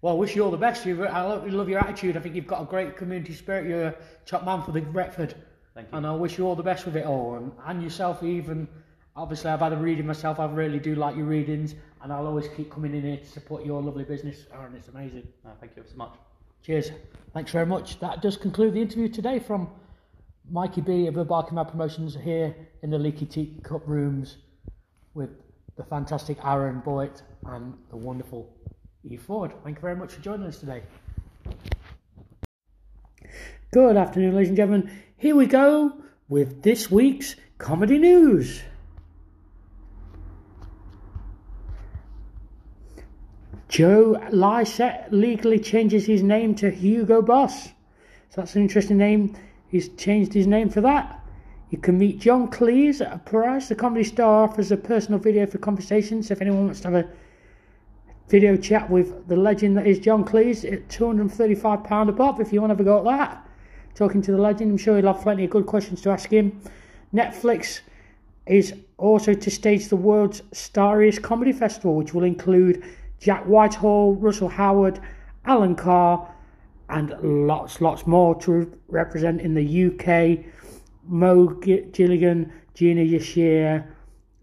Well, 0.00 0.14
I 0.14 0.16
wish 0.16 0.36
you 0.36 0.44
all 0.44 0.50
the 0.50 0.56
best. 0.56 0.86
You, 0.86 1.06
I 1.06 1.22
love, 1.22 1.46
love 1.50 1.68
your 1.68 1.80
attitude. 1.80 2.16
I 2.16 2.20
think 2.20 2.34
you've 2.34 2.46
got 2.46 2.62
a 2.62 2.66
great 2.66 2.96
community 2.96 3.32
spirit. 3.32 3.66
You're 3.66 3.86
a 3.88 3.96
top 4.26 4.44
man 4.44 4.62
for 4.62 4.70
the 4.70 4.82
Retford. 4.82 5.34
Thank 5.74 5.90
you. 5.90 5.98
And 5.98 6.06
I 6.06 6.14
wish 6.14 6.38
you 6.38 6.46
all 6.46 6.54
the 6.54 6.62
best 6.62 6.84
with 6.84 6.96
it 6.96 7.06
all. 7.06 7.34
And, 7.36 7.50
and 7.66 7.82
yourself, 7.82 8.22
even. 8.22 8.68
Obviously, 9.16 9.50
I've 9.50 9.60
had 9.60 9.72
a 9.72 9.76
reading 9.76 10.06
myself. 10.06 10.38
I 10.38 10.46
really 10.46 10.78
do 10.78 10.94
like 10.94 11.16
your 11.16 11.26
readings. 11.26 11.74
And 12.02 12.12
I'll 12.12 12.26
always 12.26 12.48
keep 12.54 12.70
coming 12.70 12.94
in 12.94 13.02
here 13.02 13.16
to 13.16 13.26
support 13.26 13.64
your 13.64 13.82
lovely 13.82 14.04
business, 14.04 14.46
oh, 14.52 14.60
Aaron. 14.60 14.74
It's 14.76 14.88
amazing. 14.88 15.26
Thank 15.58 15.72
you 15.76 15.82
so 15.90 15.96
much. 15.96 16.14
Cheers. 16.62 16.90
Thanks 17.32 17.50
very 17.50 17.66
much. 17.66 17.98
That 18.00 18.20
does 18.20 18.36
conclude 18.36 18.74
the 18.74 18.82
interview 18.82 19.08
today 19.08 19.38
from 19.38 19.70
Mikey 20.50 20.82
B 20.82 21.06
of 21.06 21.14
the 21.14 21.24
Barking 21.24 21.56
Promotions 21.64 22.14
here 22.14 22.54
in 22.82 22.90
the 22.90 22.98
Leaky 22.98 23.24
Teacup 23.24 23.86
rooms 23.86 24.36
with 25.14 25.30
the 25.76 25.84
fantastic 25.84 26.38
Aaron 26.44 26.80
Boyd 26.80 27.22
and 27.46 27.74
the 27.88 27.96
wonderful 27.96 28.54
Eve 29.04 29.22
Ford. 29.22 29.52
Thank 29.64 29.78
you 29.78 29.80
very 29.80 29.96
much 29.96 30.12
for 30.12 30.20
joining 30.20 30.46
us 30.46 30.58
today. 30.58 30.82
Good 33.72 33.96
afternoon, 33.96 34.34
ladies 34.34 34.48
and 34.48 34.56
gentlemen. 34.56 34.90
Here 35.16 35.34
we 35.34 35.46
go 35.46 35.92
with 36.28 36.62
this 36.62 36.90
week's 36.90 37.36
comedy 37.58 37.98
news. 37.98 38.62
Joe 43.68 44.20
Lycett 44.30 45.12
legally 45.12 45.58
changes 45.58 46.06
his 46.06 46.22
name 46.22 46.54
to 46.56 46.70
Hugo 46.70 47.22
Boss. 47.22 47.64
So 48.28 48.42
that's 48.42 48.54
an 48.54 48.62
interesting 48.62 48.98
name. 48.98 49.36
He's 49.74 49.88
changed 49.88 50.32
his 50.32 50.46
name 50.46 50.68
for 50.68 50.80
that. 50.82 51.20
You 51.70 51.78
can 51.78 51.98
meet 51.98 52.20
John 52.20 52.48
Cleese 52.48 53.00
at 53.00 53.12
a 53.12 53.18
price. 53.18 53.68
The 53.68 53.74
comedy 53.74 54.04
star 54.04 54.44
offers 54.44 54.70
a 54.70 54.76
personal 54.76 55.18
video 55.18 55.46
for 55.46 55.58
conversation. 55.58 56.22
So 56.22 56.30
If 56.30 56.40
anyone 56.40 56.66
wants 56.66 56.82
to 56.82 56.92
have 56.92 57.04
a 57.04 57.08
video 58.28 58.56
chat 58.56 58.88
with 58.88 59.26
the 59.26 59.34
legend 59.34 59.76
that 59.76 59.84
is 59.84 59.98
John 59.98 60.24
Cleese 60.24 60.64
at 60.72 60.86
£235 60.90 62.08
a 62.08 62.12
pop, 62.12 62.38
if 62.38 62.52
you 62.52 62.60
want 62.60 62.70
to 62.70 62.74
have 62.74 62.80
a 62.82 62.84
go 62.84 62.98
at 62.98 63.18
that. 63.18 63.48
Talking 63.96 64.22
to 64.22 64.30
the 64.30 64.38
legend, 64.38 64.70
I'm 64.70 64.78
sure 64.78 64.96
he'll 64.96 65.12
have 65.12 65.22
plenty 65.22 65.42
of 65.42 65.50
good 65.50 65.66
questions 65.66 66.00
to 66.02 66.10
ask 66.10 66.30
him. 66.32 66.60
Netflix 67.12 67.80
is 68.46 68.74
also 68.96 69.34
to 69.34 69.50
stage 69.50 69.88
the 69.88 69.96
world's 69.96 70.42
starriest 70.52 71.20
comedy 71.20 71.52
festival, 71.52 71.96
which 71.96 72.14
will 72.14 72.22
include 72.22 72.84
Jack 73.18 73.42
Whitehall, 73.46 74.14
Russell 74.14 74.50
Howard, 74.50 75.00
Alan 75.46 75.74
Carr, 75.74 76.32
and 76.88 77.14
lots, 77.22 77.80
lots 77.80 78.06
more 78.06 78.34
to 78.42 78.70
represent 78.88 79.40
in 79.40 79.54
the 79.54 79.86
UK. 79.86 80.44
Mo 81.06 81.48
Gilligan, 81.48 82.52
Gina 82.74 83.02
Yashere 83.02 83.86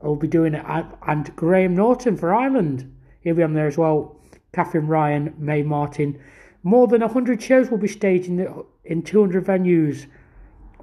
will 0.02 0.16
be 0.16 0.28
doing 0.28 0.54
it, 0.54 0.66
and 1.08 1.36
Graham 1.36 1.76
Norton 1.76 2.18
for 2.18 2.34
Ireland. 2.34 2.92
He'll 3.22 3.36
be 3.36 3.44
on 3.44 3.54
there 3.54 3.68
as 3.68 3.78
well. 3.78 4.20
Katherine 4.54 4.88
Ryan, 4.88 5.34
Mae 5.38 5.64
Martin. 5.64 6.20
More 6.64 6.88
than 6.88 7.02
100 7.02 7.42
shows 7.42 7.70
will 7.70 7.78
be 7.78 7.88
staged 7.88 8.28
in, 8.28 8.64
in 8.84 9.02
200 9.02 9.46
venues 9.46 10.08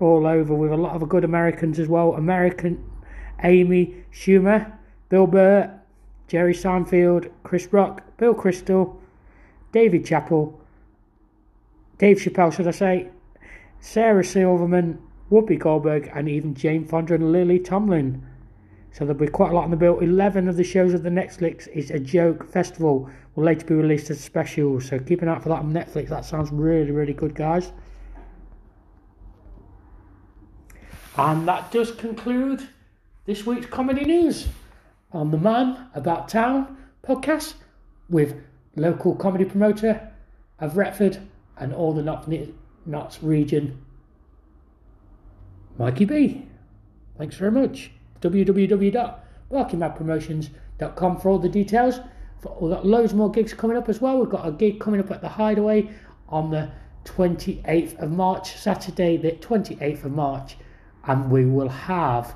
all 0.01 0.27
over 0.27 0.55
with 0.55 0.73
a 0.73 0.77
lot 0.77 0.95
of 0.95 1.09
good 1.09 1.25
Americans 1.25 1.79
as 1.79 1.89
well. 1.89 2.15
American 2.15 2.85
Amy 3.43 4.05
Schumer, 4.13 4.73
Bill 5.09 5.27
Burr, 5.27 5.79
Jerry 6.27 6.55
Seinfeld, 6.55 7.31
Chris 7.43 7.73
Rock, 7.73 8.03
Bill 8.17 8.35
Crystal, 8.35 9.01
David 9.73 10.05
Chappelle, 10.05 10.55
Dave 11.99 12.19
Chappelle, 12.19 12.53
should 12.53 12.69
I 12.69 12.73
say, 12.73 13.11
Sarah 13.81 14.25
Silverman, 14.25 15.01
Whoopi 15.31 15.59
Goldberg, 15.59 16.11
and 16.15 16.29
even 16.29 16.55
Jane 16.55 16.85
Fonda 16.85 17.15
and 17.15 17.33
Lily 17.33 17.59
Tomlin. 17.59 18.25
So 18.93 19.05
there'll 19.05 19.21
be 19.21 19.29
quite 19.29 19.51
a 19.51 19.55
lot 19.55 19.65
on 19.65 19.71
the 19.71 19.77
bill. 19.77 19.99
11 19.99 20.49
of 20.49 20.57
the 20.57 20.65
shows 20.65 20.95
of 20.95 21.03
the 21.03 21.11
Netflix 21.11 21.69
is 21.69 21.91
a 21.91 21.99
joke 21.99 22.51
festival. 22.51 23.11
Will 23.35 23.45
later 23.45 23.67
be 23.67 23.75
released 23.75 24.11
as 24.11 24.21
specials. 24.21 24.87
So 24.89 24.99
keep 24.99 25.23
an 25.23 25.29
eye 25.29 25.35
out 25.35 25.43
for 25.43 25.51
that 25.51 25.59
on 25.59 25.73
Netflix. 25.73 26.09
That 26.09 26.25
sounds 26.25 26.51
really, 26.51 26.91
really 26.91 27.13
good, 27.13 27.35
guys. 27.35 27.73
And 31.17 31.47
that 31.47 31.71
does 31.71 31.93
conclude 31.93 32.67
this 33.27 33.45
week's 33.45 33.67
comedy 33.67 34.05
news 34.05 34.49
on 35.13 35.31
the 35.31 35.39
Man 35.39 35.89
About 35.95 36.29
Town 36.29 36.77
podcast 37.07 37.55
with 38.09 38.37
local 38.77 39.15
comedy 39.15 39.45
promoter 39.45 40.11
of 40.61 40.77
Retford 40.77 41.28
and 41.59 41.75
all 41.75 41.93
the 41.93 42.03
Notts 42.87 43.23
region, 43.23 43.83
Mikey 45.79 46.05
B. 46.05 46.47
Thanks 47.17 47.37
very 47.37 47.53
much 47.53 47.93
www.barkingmadpromotions.com 48.21 51.21
for 51.21 51.29
all 51.29 51.39
the 51.39 51.49
details. 51.49 52.01
We've 52.61 52.73
got 52.73 52.87
loads 52.87 53.15
more 53.15 53.31
gigs 53.31 53.55
coming 53.55 53.77
up 53.77 53.89
as 53.89 54.01
well. 54.01 54.19
We've 54.19 54.31
got 54.31 54.47
a 54.47 54.53
gig 54.53 54.81
coming 54.81 55.01
up 55.01 55.11
at 55.11 55.21
the 55.21 55.29
Hideaway 55.29 55.91
on 56.29 56.51
the 56.51 56.71
28th 57.05 57.99
of 57.99 58.11
March, 58.11 58.57
Saturday, 58.57 59.17
the 59.17 59.33
28th 59.33 60.05
of 60.05 60.13
March, 60.13 60.57
and 61.05 61.31
we 61.31 61.47
will 61.47 61.69
have 61.69 62.35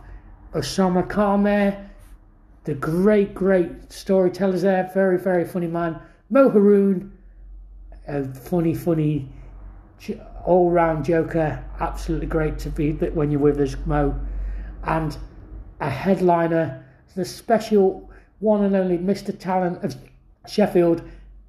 Osama 0.54 1.42
there, 1.42 1.90
the 2.64 2.74
great, 2.74 3.34
great 3.34 3.92
storytellers 3.92 4.62
there, 4.62 4.90
very, 4.94 5.18
very 5.18 5.44
funny 5.44 5.66
man, 5.66 6.00
Mo 6.30 6.48
Haroon, 6.48 7.11
a 8.06 8.24
funny, 8.34 8.74
funny, 8.74 9.28
all 10.44 10.70
round 10.70 11.04
joker, 11.04 11.64
absolutely 11.80 12.26
great 12.26 12.58
to 12.58 12.70
be 12.70 12.92
when 12.92 13.30
you're 13.30 13.40
with 13.40 13.60
us, 13.60 13.76
Mo, 13.86 14.18
and 14.84 15.16
a 15.80 15.90
headliner, 15.90 16.84
the 17.14 17.24
special 17.24 18.10
one 18.40 18.64
and 18.64 18.74
only 18.74 18.98
Mr. 18.98 19.36
Talent 19.38 19.84
of 19.84 19.94
Sheffield, 20.48 21.02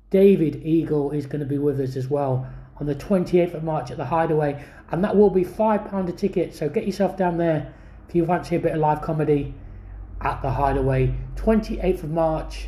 David 0.10 0.62
Eagle, 0.64 1.12
is 1.12 1.26
going 1.26 1.40
to 1.40 1.46
be 1.46 1.58
with 1.58 1.80
us 1.80 1.96
as 1.96 2.08
well 2.08 2.48
on 2.78 2.86
the 2.86 2.96
28th 2.96 3.56
of 3.56 3.64
March 3.64 3.90
at 3.92 3.98
the 3.98 4.06
Hideaway, 4.06 4.64
and 4.92 5.04
that 5.04 5.16
will 5.16 5.30
be 5.30 5.44
£5 5.44 6.10
a 6.10 6.12
ticket. 6.12 6.54
So 6.54 6.70
get 6.70 6.86
yourself 6.86 7.18
down 7.18 7.38
there 7.38 7.74
if 8.08 8.16
you 8.16 8.26
fancy 8.26 8.56
a 8.56 8.60
bit 8.60 8.74
of 8.74 8.80
live 8.80 9.02
comedy 9.02 9.54
at 10.22 10.42
the 10.42 10.52
Hideaway, 10.52 11.16
28th 11.36 12.04
of 12.04 12.12
March, 12.12 12.68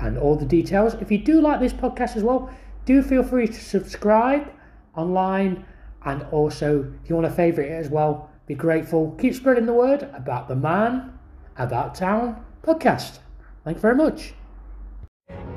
and 0.00 0.18
all 0.18 0.36
the 0.36 0.46
details. 0.46 0.94
If 0.94 1.10
you 1.10 1.18
do 1.18 1.40
like 1.40 1.60
this 1.60 1.72
podcast 1.72 2.16
as 2.16 2.22
well, 2.22 2.50
do 2.84 3.02
feel 3.02 3.22
free 3.22 3.46
to 3.46 3.52
subscribe 3.52 4.50
online, 4.96 5.64
and 6.04 6.22
also 6.30 6.92
if 7.02 7.10
you 7.10 7.16
want 7.16 7.26
to 7.26 7.32
favourite 7.34 7.70
it 7.70 7.74
as 7.74 7.88
well, 7.88 8.30
be 8.46 8.54
grateful. 8.54 9.14
Keep 9.20 9.34
spreading 9.34 9.66
the 9.66 9.74
word 9.74 10.08
about 10.14 10.48
the 10.48 10.56
man, 10.56 11.18
about 11.58 11.94
town 11.94 12.44
podcast. 12.62 13.18
Thank 13.64 13.76
you 13.76 13.82
very 13.82 13.96
much. 13.96 14.34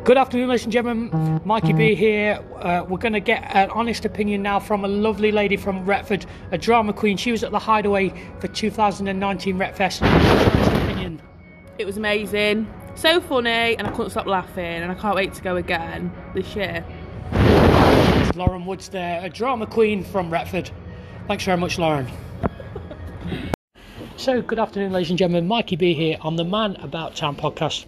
Good 0.04 0.18
afternoon, 0.18 0.50
ladies 0.50 0.64
and 0.64 0.74
gentlemen. 0.74 1.42
Mikey 1.46 1.74
B 1.74 1.94
here. 1.94 2.44
Uh, 2.56 2.84
we're 2.90 2.98
going 2.98 3.14
to 3.14 3.20
get 3.20 3.44
an 3.56 3.70
honest 3.70 4.04
opinion 4.04 4.42
now 4.42 4.60
from 4.60 4.84
a 4.84 4.88
lovely 4.88 5.32
lady 5.32 5.56
from 5.56 5.86
Retford, 5.86 6.26
a 6.52 6.58
drama 6.58 6.92
queen. 6.92 7.18
She 7.18 7.32
was 7.32 7.44
at 7.44 7.52
the 7.52 7.60
Hideaway 7.60 8.10
for 8.40 8.48
2019 8.48 9.58
Retfest. 9.58 10.02
opinion. 10.84 11.22
It 11.78 11.86
was 11.86 11.98
amazing, 11.98 12.68
so 12.96 13.22
funny, 13.22 13.76
and 13.78 13.88
I 13.88 13.92
couldn't 13.92 14.12
stop 14.12 14.28
laughing. 14.28 14.64
And 14.64 14.92
I 14.92 14.96
can't 14.96 15.16
wait 15.16 15.34
to 15.34 15.42
go 15.42 15.56
again 15.56 16.12
this 16.34 16.56
year. 16.56 16.86
It's 17.32 18.36
Lauren 18.36 18.66
Woods 18.66 18.90
there, 18.90 19.24
a 19.24 19.30
drama 19.30 19.66
queen 19.66 20.04
from 20.04 20.30
Retford. 20.30 20.72
Thanks 21.28 21.44
very 21.44 21.58
much, 21.58 21.78
Lauren. 21.78 22.08
So, 24.18 24.40
good 24.40 24.60
afternoon, 24.60 24.92
ladies 24.92 25.10
and 25.10 25.18
gentlemen. 25.18 25.48
Mikey 25.48 25.78
B 25.78 25.96
here 25.96 26.16
on 26.22 26.36
the 26.36 26.44
Man 26.44 26.76
About 26.76 27.16
Town 27.16 27.36
podcast 27.36 27.88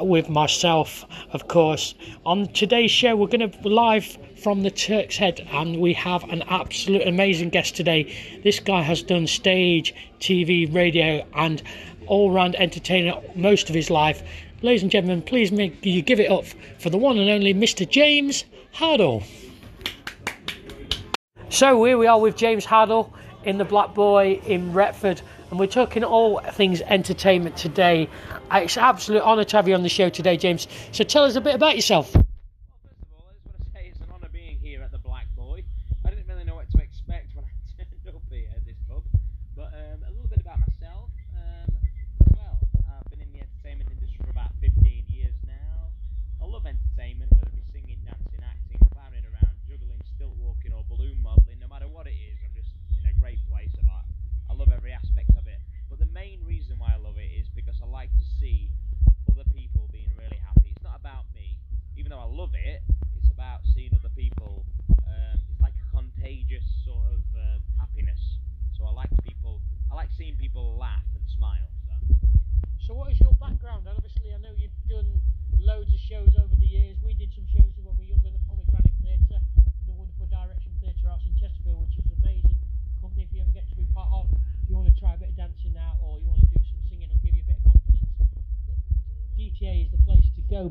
with 0.00 0.30
myself, 0.30 1.04
of 1.32 1.46
course. 1.46 1.94
On 2.24 2.46
today's 2.54 2.90
show, 2.90 3.14
we're 3.14 3.26
going 3.26 3.50
to 3.50 3.68
live 3.68 4.16
from 4.42 4.62
the 4.62 4.70
Turk's 4.70 5.18
Head, 5.18 5.46
and 5.52 5.80
we 5.80 5.92
have 5.92 6.24
an 6.30 6.42
absolute 6.48 7.06
amazing 7.06 7.50
guest 7.50 7.76
today. 7.76 8.40
This 8.42 8.60
guy 8.60 8.80
has 8.80 9.02
done 9.02 9.26
stage, 9.26 9.94
TV, 10.20 10.72
radio, 10.72 11.26
and 11.34 11.62
all 12.06 12.30
round 12.30 12.56
entertainer 12.56 13.20
most 13.34 13.68
of 13.68 13.74
his 13.74 13.90
life. 13.90 14.22
Ladies 14.62 14.82
and 14.82 14.90
gentlemen, 14.90 15.22
please 15.22 15.52
make 15.52 15.84
you 15.84 16.00
give 16.02 16.20
it 16.20 16.30
up 16.30 16.44
for 16.78 16.90
the 16.90 16.96
one 16.96 17.18
and 17.18 17.28
only 17.28 17.52
Mr. 17.52 17.88
James 17.88 18.44
Hardle. 18.72 19.22
So, 21.50 21.84
here 21.84 21.98
we 21.98 22.06
are 22.06 22.18
with 22.18 22.36
James 22.36 22.64
Hardle 22.64 23.12
in 23.44 23.58
the 23.58 23.64
Black 23.64 23.94
Boy 23.94 24.40
in 24.46 24.72
Retford 24.72 25.20
and 25.50 25.60
we're 25.60 25.66
talking 25.66 26.02
all 26.02 26.40
things 26.40 26.80
entertainment 26.80 27.56
today. 27.56 28.08
Uh, 28.50 28.62
it's 28.64 28.76
an 28.76 28.82
absolute 28.82 29.22
honour 29.22 29.44
to 29.44 29.56
have 29.56 29.68
you 29.68 29.74
on 29.74 29.82
the 29.82 29.88
show 29.88 30.08
today, 30.08 30.36
James. 30.36 30.66
So 30.92 31.04
tell 31.04 31.24
us 31.24 31.36
a 31.36 31.40
bit 31.40 31.54
about 31.54 31.76
yourself. 31.76 32.16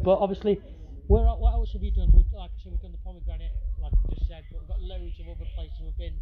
But 0.02 0.18
obviously, 0.18 0.60
what 1.08 1.22
else 1.54 1.74
have 1.74 1.84
you 1.84 1.92
done? 1.92 2.10
We've, 2.16 2.26
like 2.34 2.50
I 2.50 2.58
said, 2.64 2.72
we've 2.72 2.82
done 2.82 2.92
the 2.92 3.04
pomegranate, 3.06 3.52
like 3.82 3.94
I 3.94 4.14
just 4.16 4.28
said, 4.28 4.44
but 4.50 4.60
we've 4.62 4.68
got 4.70 4.82
loads 4.82 5.20
of 5.20 5.28
other 5.30 5.46
places 5.54 5.78
we've 5.82 5.98
been. 5.98 6.13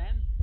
them. 0.00 0.39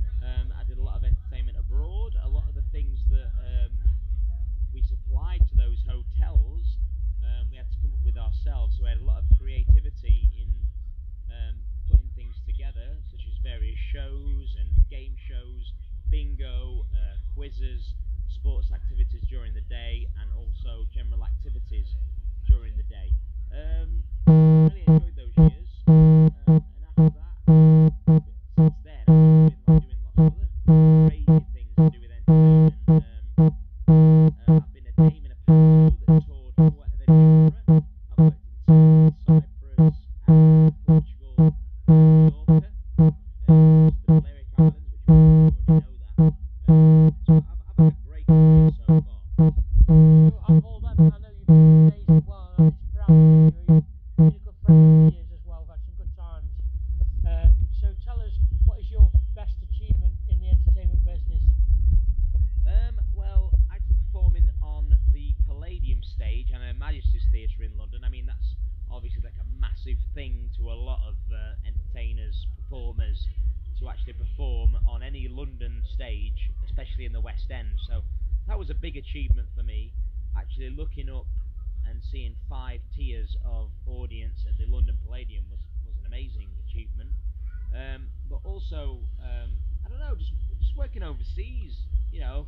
also, 88.48 88.98
um, 89.22 89.50
I 89.84 89.88
don't 89.88 90.00
know, 90.00 90.14
just 90.16 90.32
just 90.60 90.76
working 90.76 91.02
overseas. 91.02 91.76
You 92.10 92.20
know, 92.20 92.46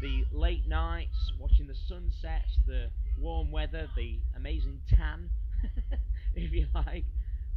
the 0.00 0.24
late 0.32 0.68
nights, 0.68 1.32
watching 1.40 1.66
the 1.66 1.74
sunsets, 1.88 2.58
the 2.66 2.90
warm 3.18 3.50
weather, 3.50 3.88
the 3.96 4.18
amazing 4.36 4.80
tan, 4.88 5.30
if 6.34 6.52
you 6.52 6.66
like, 6.74 7.04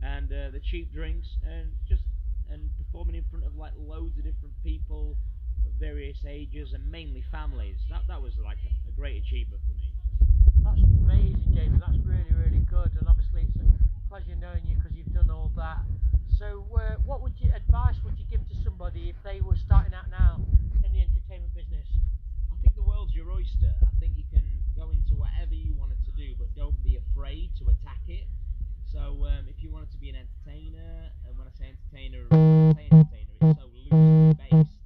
and 0.02 0.32
uh, 0.32 0.50
the 0.52 0.62
cheap 0.63 0.94
drinks, 0.94 1.28
and 1.46 1.72
just 1.88 2.04
and 2.50 2.70
performing 2.78 3.15
in 3.15 3.26
front 3.30 3.46
of 3.46 3.56
like 3.56 3.74
loads 3.78 4.18
of 4.18 4.24
different 4.24 4.56
people 4.63 5.15
of 5.68 5.74
various 5.80 6.18
ages 6.28 6.74
and 6.74 6.89
mainly 6.89 7.24
families. 7.32 7.78
That 7.89 8.02
that 8.08 8.22
was 8.22 8.34
like 8.44 8.58
a, 8.65 8.89
a 8.89 8.92
great 8.94 9.22
achievement 9.22 9.62
for 9.68 9.76
me. 9.76 9.92
That's 10.63 10.82
amazing, 10.82 11.52
James. 11.54 11.80
That's 11.86 12.00
really 12.06 12.32
really 12.32 12.65
good, 12.70 12.92
and 12.98 13.08
obviously 13.08 13.44
it's. 13.48 13.60
A, 13.60 13.81
pleasure 14.12 14.36
knowing 14.43 14.60
you 14.67 14.76
because 14.76 14.91
you've 14.91 15.15
done 15.15 15.32
all 15.32 15.47
that. 15.56 15.80
So, 16.36 16.67
uh, 16.76 17.00
what 17.08 17.24
would 17.24 17.32
you 17.39 17.47
advice 17.56 17.95
would 18.04 18.19
you 18.19 18.28
give 18.28 18.43
to 18.52 18.56
somebody 18.60 19.08
if 19.08 19.15
they 19.24 19.39
were 19.39 19.56
starting 19.56 19.95
out 19.95 20.12
now 20.12 20.43
in 20.84 20.91
the 20.91 21.00
entertainment 21.00 21.56
business? 21.56 21.88
I 22.52 22.60
think 22.60 22.76
the 22.76 22.84
world's 22.84 23.15
your 23.15 23.32
oyster. 23.32 23.71
I 23.80 23.95
think 24.04 24.19
you 24.19 24.28
can 24.28 24.43
go 24.76 24.91
into 24.91 25.15
whatever 25.15 25.56
you 25.56 25.71
wanted 25.80 26.04
to 26.04 26.12
do, 26.12 26.36
but 26.36 26.52
don't 26.60 26.76
be 26.84 27.00
afraid 27.00 27.56
to 27.63 27.71
attack 27.71 28.04
it. 28.12 28.28
So, 28.91 29.24
um, 29.32 29.47
if 29.47 29.63
you 29.63 29.71
wanted 29.71 29.95
to 29.95 29.97
be 30.04 30.12
an 30.12 30.19
entertainer, 30.19 31.08
and 31.24 31.39
when 31.39 31.47
I 31.47 31.54
say 31.56 31.71
entertainer, 31.71 32.28
I 32.36 32.76
say 32.76 32.91
entertainer, 32.91 33.32
it's 33.39 33.60
so 33.63 33.71
loosely 33.71 34.36
based. 34.36 34.81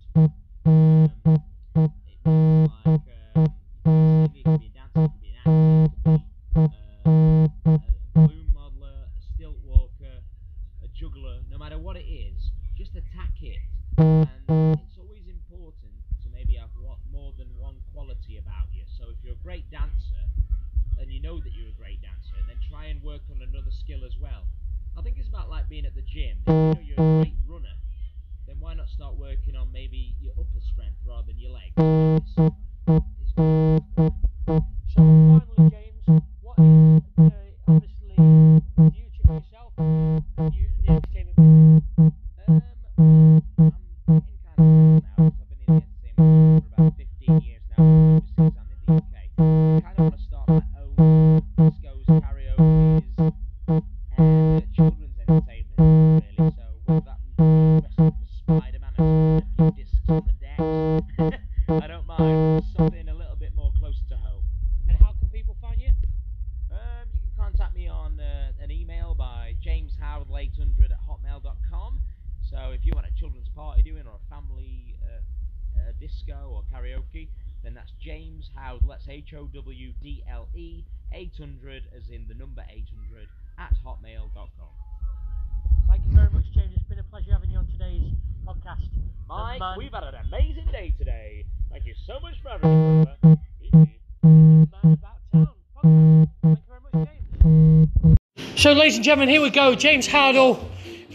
So, 98.55 98.73
ladies 98.73 98.95
and 98.95 99.05
gentlemen, 99.05 99.29
here 99.29 99.43
we 99.43 99.51
go. 99.51 99.75
James 99.75 100.07
Hardle 100.07 100.67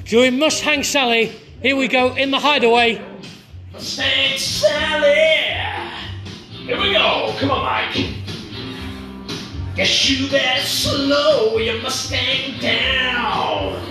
doing 0.04 0.38
Mustang 0.38 0.84
Sally. 0.84 1.32
Here 1.60 1.74
we 1.74 1.88
go 1.88 2.14
in 2.14 2.30
the 2.30 2.38
hideaway. 2.38 3.04
Mustang 3.72 4.38
Sally! 4.38 5.56
Here 6.66 6.78
we 6.78 6.92
go. 6.92 7.34
Come 7.40 7.50
on, 7.50 7.64
Mike. 7.64 8.14
Guess 9.74 10.08
you 10.08 10.30
better 10.30 10.64
slow 10.64 11.56
your 11.56 11.82
Mustang 11.82 12.60
down. 12.60 13.84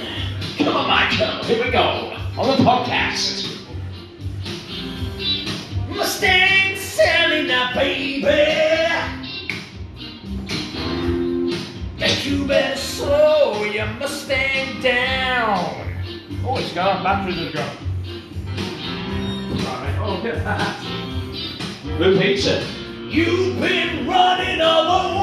Come 0.57 0.77
on, 0.77 0.87
Mike. 0.87 1.11
Here 1.43 1.65
we 1.65 1.69
go. 1.69 2.15
On 2.37 2.57
the 2.57 2.63
podcast. 2.63 3.65
Mustang! 5.89 6.58
Sally 6.99 7.47
now, 7.47 7.73
baby. 7.73 8.23
That 11.97 12.25
you 12.25 12.45
better 12.45 12.75
slow 12.75 13.63
your 13.63 13.85
Mustang 13.85 14.81
down. 14.81 15.93
Oh, 16.43 16.57
it's 16.57 16.73
gone. 16.73 17.01
Batteries 17.01 17.39
are 17.47 17.51
gone. 17.53 17.77
Alright, 19.65 19.99
oh, 19.99 20.19
look 20.21 20.25
at 20.25 20.43
that. 20.43 20.75
Who 21.99 22.15
hates 22.17 22.45
it? 22.45 22.67
You've 23.09 23.57
been 23.61 24.05
running 24.05 24.59
all 24.59 24.91
over. 24.91 25.18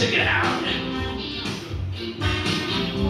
Let's 0.00 0.12
it 0.14 0.26
out. 0.26 0.64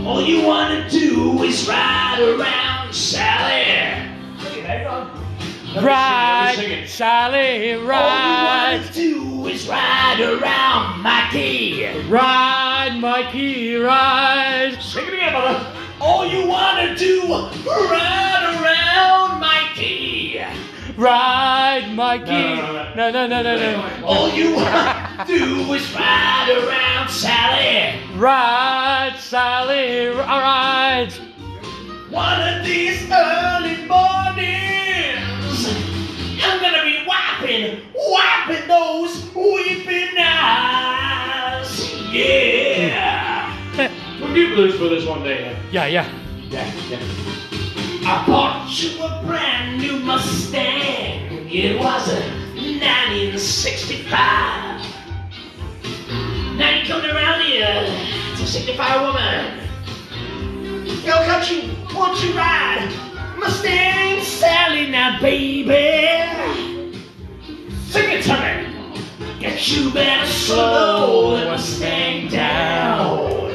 All 0.04 0.20
you 0.20 0.44
wanna 0.44 0.90
do 0.90 1.40
is 1.44 1.68
ride 1.68 2.18
around 2.18 2.92
Sally. 2.92 4.08
Ride, 5.80 6.88
Sally, 6.88 7.74
ride. 7.74 8.80
All 8.82 8.82
you 8.82 8.82
wanna 8.82 8.92
do 8.92 9.46
is 9.46 9.68
ride 9.68 10.20
around 10.20 11.00
Mikey. 11.00 11.86
Ride, 12.08 12.98
Mikey, 12.98 13.76
ride. 13.76 14.76
Sing 14.82 15.06
it 15.06 15.14
again, 15.14 15.30
brother. 15.30 15.64
All 16.00 16.26
you 16.26 16.44
wanna 16.48 16.96
do, 16.96 17.22
ride 17.68 18.58
around. 18.60 19.29
Ride, 21.00 21.94
Mikey. 21.94 22.30
No, 22.94 23.10
no, 23.10 23.26
no, 23.26 23.42
no, 23.42 23.56
no. 23.56 24.04
All 24.04 24.28
you 24.28 24.54
wanna 24.54 25.24
do 25.26 25.72
is 25.72 25.94
ride 25.94 26.50
around 26.50 27.08
Sally. 27.08 27.98
Ride, 28.18 29.16
Sally, 29.18 30.08
ride. 30.08 31.10
One 32.10 32.42
of 32.46 32.66
these 32.66 33.10
early 33.10 33.76
mornings, 33.88 35.68
I'm 36.44 36.60
gonna 36.60 36.82
be 36.84 37.06
wiping, 37.08 37.80
wiping 37.96 38.68
those 38.68 39.24
weeping 39.34 40.18
eyes. 40.18 41.94
Yeah. 42.12 43.56
We'll 44.20 44.34
do 44.34 44.54
blues 44.54 44.74
for 44.78 44.90
this 44.90 45.06
one 45.06 45.22
day. 45.22 45.56
Yeah, 45.72 45.86
yeah. 45.86 46.06
Yeah, 46.50 46.70
yeah. 46.90 47.29
I 48.10 48.26
bought 48.26 48.66
you 48.82 49.00
a 49.04 49.22
brand 49.24 49.80
new 49.80 50.00
Mustang. 50.00 51.46
It 51.48 51.78
was 51.78 52.08
a 52.08 52.20
1965. 52.56 54.10
Now 56.58 56.70
you're 56.74 56.86
coming 56.86 57.10
around 57.12 57.42
here 57.42 57.86
to 58.36 58.46
signify 58.48 58.94
a 58.94 59.02
woman. 59.06 59.60
Yo, 61.04 61.22
country, 61.22 61.70
won't 61.94 62.20
you 62.24 62.32
ride 62.36 62.90
Mustang 63.38 64.24
Sally 64.24 64.90
now, 64.90 65.20
baby? 65.20 66.18
Sing 67.86 68.10
it 68.10 68.24
to 68.24 68.34
me. 68.40 68.66
Get 69.38 69.68
you 69.70 69.92
better 69.92 70.26
slow 70.26 71.36
the 71.38 71.44
Mustang 71.44 72.26
down. 72.26 73.54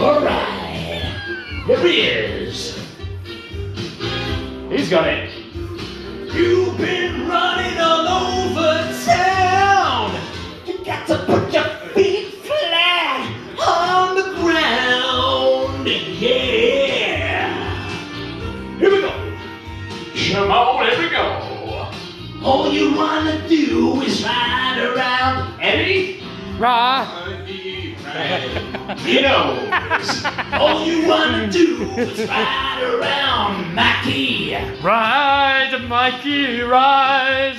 Alright, 0.00 1.04
here 1.66 1.80
he 1.80 2.00
is. 2.00 2.83
He's 4.84 4.90
got 4.90 5.08
it. 5.08 5.30
You've 6.34 6.76
been 6.76 7.26
running 7.26 7.78
all 7.80 8.06
over 8.06 8.92
town. 9.06 10.14
You 10.66 10.84
got 10.84 11.06
to 11.06 11.24
put 11.24 11.50
your 11.54 11.64
feet 11.94 12.34
flat 12.44 13.34
on 13.66 14.14
the 14.14 14.24
ground. 14.42 15.88
Yeah. 15.88 17.48
Here 18.78 18.90
we 18.90 19.00
go. 19.00 19.08
Come 20.32 20.50
on, 20.50 20.86
here 20.86 20.98
we 20.98 21.08
go. 21.08 21.88
All 22.42 22.70
you 22.70 22.94
wanna 22.94 23.48
do 23.48 24.02
is 24.02 24.22
ride 24.22 24.82
around 24.84 25.62
Eddie. 25.62 26.22
Ride. 26.58 27.40
You 29.02 29.22
know. 29.22 29.70
All 30.52 30.84
you 30.86 31.08
wanna 31.08 31.50
do 31.50 31.84
is 31.96 32.28
ride 32.28 32.82
around 32.82 33.33
Mackie. 33.74 34.54
Ride, 34.82 35.84
Mikey, 35.88 36.60
ride. 36.60 37.56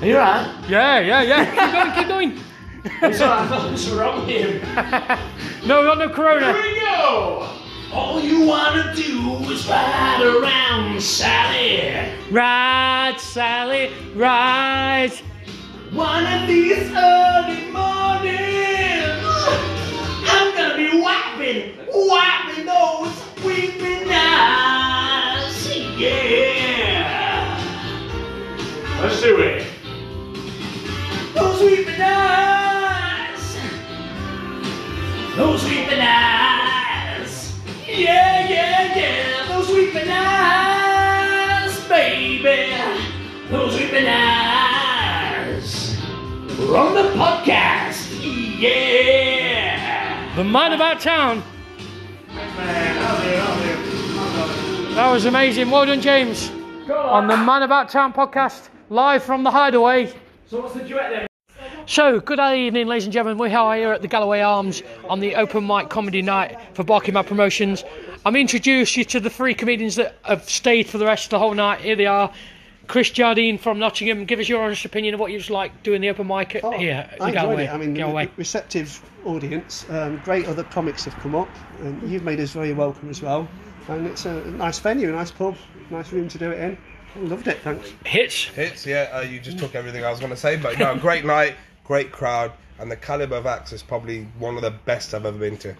Are 0.00 0.06
you 0.06 0.16
right? 0.16 0.54
Yeah, 0.68 1.00
yeah, 1.00 1.22
yeah. 1.22 1.94
Keep 1.94 2.08
going, 2.08 2.32
keep 2.32 2.34
going. 2.34 2.38
It's. 3.02 3.20
What's 3.20 3.88
wrong 3.88 4.26
with 4.26 4.28
him? 4.28 4.60
No, 5.66 5.80
we 5.80 5.86
got 5.86 5.98
no 5.98 6.08
corona. 6.08 6.52
Here 6.52 6.62
we 6.62 6.80
go! 6.80 7.48
All 7.92 8.20
you 8.20 8.46
wanna 8.46 8.92
do 8.96 9.38
is 9.50 9.68
ride 9.68 10.22
around 10.22 11.00
Sally. 11.00 12.08
Ride, 12.32 13.16
Sally, 13.18 13.92
ride. 14.16 15.12
One 15.92 16.26
of 16.26 16.48
these 16.48 16.90
early 16.90 17.70
mornings, 17.70 19.22
I'm 20.26 20.56
gonna 20.56 20.76
be 20.76 21.00
wiping, 21.00 21.76
wiping 21.92 22.66
those 22.66 23.44
weeping 23.44 24.08
eyes. 24.10 24.81
Let's 29.02 29.20
do 29.20 29.40
it. 29.40 29.66
Those 31.34 31.60
weeping 31.60 32.00
eyes. 32.00 33.56
Those 35.36 35.64
weeping 35.64 35.98
eyes. 36.00 37.58
Yeah, 37.84 38.48
yeah, 38.48 38.94
yeah. 38.96 39.46
Those 39.48 39.68
weeping 39.70 40.08
eyes, 40.08 41.88
baby. 41.88 42.72
Those 43.50 43.74
weeping 43.76 44.06
eyes. 44.06 45.96
We're 46.58 46.76
on 46.76 46.94
the 46.94 47.10
podcast. 47.18 48.08
Yeah. 48.60 50.32
The 50.36 50.44
man 50.44 50.74
about 50.74 51.00
town. 51.00 51.42
Man, 52.28 52.98
I'll 53.04 53.20
do 53.20 53.28
it, 53.28 53.40
I'll 53.40 53.58
do 53.62 54.92
it. 54.92 54.94
That 54.94 55.10
was 55.10 55.24
amazing. 55.24 55.70
Well 55.70 55.86
done, 55.86 56.00
James. 56.00 56.52
On 56.90 57.26
the 57.26 57.36
Man 57.36 57.62
About 57.62 57.88
Town 57.88 58.12
podcast, 58.12 58.68
live 58.92 59.22
from 59.22 59.42
the 59.42 59.50
Hideaway. 59.50 60.12
So 60.46 60.60
what's 60.60 60.74
the 60.74 60.82
duet 60.84 61.10
then? 61.10 61.26
So, 61.86 62.20
good 62.20 62.38
evening, 62.38 62.86
ladies 62.86 63.04
and 63.04 63.12
gentlemen. 63.12 63.38
We 63.38 63.52
are 63.54 63.74
here 63.74 63.92
at 63.92 64.02
the 64.02 64.08
Galloway 64.08 64.40
Arms 64.40 64.82
on 65.08 65.18
the 65.20 65.34
open 65.36 65.66
mic 65.66 65.88
comedy 65.88 66.20
night 66.20 66.58
for 66.74 66.84
Barking 66.84 67.14
Mad 67.14 67.26
Promotions. 67.26 67.84
I'm 68.26 68.36
introduced 68.36 68.96
you 68.96 69.04
to 69.06 69.18
the 69.20 69.30
three 69.30 69.54
comedians 69.54 69.96
that 69.96 70.14
have 70.22 70.48
stayed 70.48 70.86
for 70.88 70.98
the 70.98 71.06
rest 71.06 71.24
of 71.24 71.30
the 71.30 71.38
whole 71.38 71.54
night. 71.54 71.80
Here 71.80 71.96
they 71.96 72.06
are. 72.06 72.30
Chris 72.86 73.10
Jardine 73.10 73.56
from 73.58 73.78
Nottingham. 73.78 74.26
Give 74.26 74.38
us 74.40 74.48
your 74.48 74.62
honest 74.62 74.84
opinion 74.84 75.14
of 75.14 75.20
what 75.20 75.30
you 75.32 75.38
was 75.38 75.48
like 75.48 75.82
doing 75.82 76.02
the 76.02 76.10
open 76.10 76.26
mic 76.26 76.54
at, 76.54 76.62
Oh, 76.62 76.72
here 76.72 77.08
at 77.10 77.16
the 77.18 77.24
I 77.24 77.28
enjoyed 77.28 77.34
Galloway. 77.42 77.64
it. 77.64 77.70
I 77.70 77.78
mean, 77.78 77.94
Galloway. 77.94 78.28
receptive 78.36 79.00
audience. 79.24 79.86
Um, 79.88 80.20
great 80.24 80.46
other 80.46 80.64
comics 80.64 81.04
have 81.06 81.14
come 81.14 81.34
up, 81.34 81.48
and 81.80 82.10
you've 82.10 82.24
made 82.24 82.38
us 82.40 82.50
very 82.50 82.74
welcome 82.74 83.08
as 83.08 83.22
well. 83.22 83.48
And 83.88 84.06
it's 84.06 84.26
a 84.26 84.44
nice 84.52 84.78
venue, 84.78 85.08
a 85.08 85.12
nice 85.12 85.30
pub, 85.30 85.56
nice 85.90 86.12
room 86.12 86.28
to 86.28 86.38
do 86.38 86.50
it 86.50 86.60
in. 86.60 86.78
I 87.14 87.18
loved 87.20 87.48
it. 87.48 87.58
Thanks. 87.58 87.92
Hits. 88.04 88.44
hits. 88.44 88.86
Yeah, 88.86 89.10
uh, 89.12 89.20
you 89.20 89.40
just 89.40 89.58
took 89.58 89.74
everything 89.74 90.04
I 90.04 90.10
was 90.10 90.20
going 90.20 90.30
to 90.30 90.36
say. 90.36 90.56
But 90.56 90.78
no, 90.78 90.96
great 90.98 91.24
night, 91.24 91.54
great 91.84 92.12
crowd, 92.12 92.52
and 92.78 92.90
the 92.90 92.96
caliber 92.96 93.36
of 93.36 93.46
acts 93.46 93.72
is 93.72 93.82
probably 93.82 94.24
one 94.38 94.56
of 94.56 94.62
the 94.62 94.70
best 94.70 95.14
I've 95.14 95.26
ever 95.26 95.38
been 95.38 95.58
to. 95.58 95.74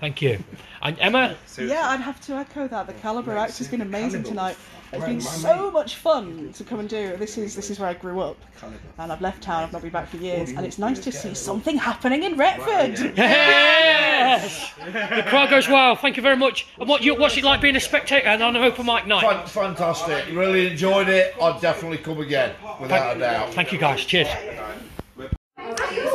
Thank 0.00 0.20
you. 0.20 0.42
And 0.82 0.98
Emma, 0.98 1.36
Yeah, 1.56 1.88
I'd 1.88 2.00
have 2.00 2.20
to 2.22 2.34
echo 2.34 2.68
that. 2.68 2.86
The 2.86 2.92
Calibre 2.94 3.40
Act 3.40 3.56
has 3.58 3.68
been 3.68 3.80
amazing 3.80 4.24
tonight. 4.24 4.56
It's 4.94 5.00
Right, 5.02 5.08
been 5.08 5.16
my 5.18 5.22
so 5.24 5.70
much 5.70 5.96
fun 5.96 6.52
to 6.54 6.64
come 6.64 6.80
and 6.80 6.88
do. 6.88 7.16
This 7.16 7.36
is 7.36 7.54
this 7.56 7.70
is 7.70 7.78
where 7.80 7.88
I 7.88 7.94
grew 7.94 8.20
up, 8.20 8.36
and 8.98 9.12
I've 9.12 9.20
left 9.20 9.42
town. 9.42 9.64
I've 9.64 9.72
not 9.72 9.82
been 9.82 9.90
back 9.90 10.08
for 10.08 10.16
years, 10.18 10.50
and 10.50 10.64
it's 10.64 10.78
nice 10.78 10.98
to 11.00 11.12
see 11.12 11.34
something 11.34 11.76
happening 11.76 12.22
in 12.22 12.36
Retford. 12.36 12.98
yes, 13.16 14.72
the 14.84 15.24
crowd 15.26 15.50
goes 15.50 15.68
wild. 15.68 15.98
Thank 16.00 16.16
you 16.16 16.22
very 16.22 16.36
much. 16.36 16.66
And 16.78 16.88
what 16.88 17.02
you, 17.02 17.14
what's 17.16 17.36
it 17.36 17.44
like 17.44 17.60
being 17.60 17.76
a 17.76 17.80
spectator 17.80 18.26
and 18.28 18.42
on 18.42 18.54
an 18.56 18.62
open 18.62 18.86
mic 18.86 19.06
night? 19.06 19.22
Fan- 19.22 19.46
fantastic. 19.74 20.24
Really 20.32 20.68
enjoyed 20.70 21.08
it. 21.08 21.34
I'd 21.40 21.60
definitely 21.60 21.98
come 21.98 22.20
again, 22.20 22.54
without 22.80 23.16
a 23.16 23.20
doubt. 23.20 23.52
Thank 23.54 23.72
you, 23.72 23.78
guys. 23.78 24.04
Cheers. 24.04 24.28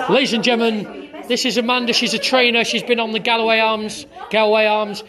Ladies 0.09 0.33
and 0.33 0.43
gentlemen, 0.43 1.09
this 1.27 1.45
is 1.45 1.57
Amanda. 1.57 1.93
She's 1.93 2.13
a 2.13 2.19
trainer. 2.19 2.63
She's 2.63 2.83
been 2.83 2.99
on 2.99 3.11
the 3.11 3.19
Galloway 3.19 3.59
Arms, 3.59 4.05
Galloway 4.29 4.65
Arms, 4.65 5.03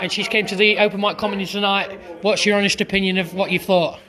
and 0.00 0.10
she's 0.10 0.28
came 0.28 0.46
to 0.46 0.56
the 0.56 0.78
open 0.78 1.00
mic 1.00 1.18
comedy 1.18 1.46
tonight. 1.46 1.98
What's 2.22 2.46
your 2.46 2.56
honest 2.56 2.80
opinion 2.80 3.18
of 3.18 3.34
what 3.34 3.50
you 3.50 3.58
thought? 3.58 4.00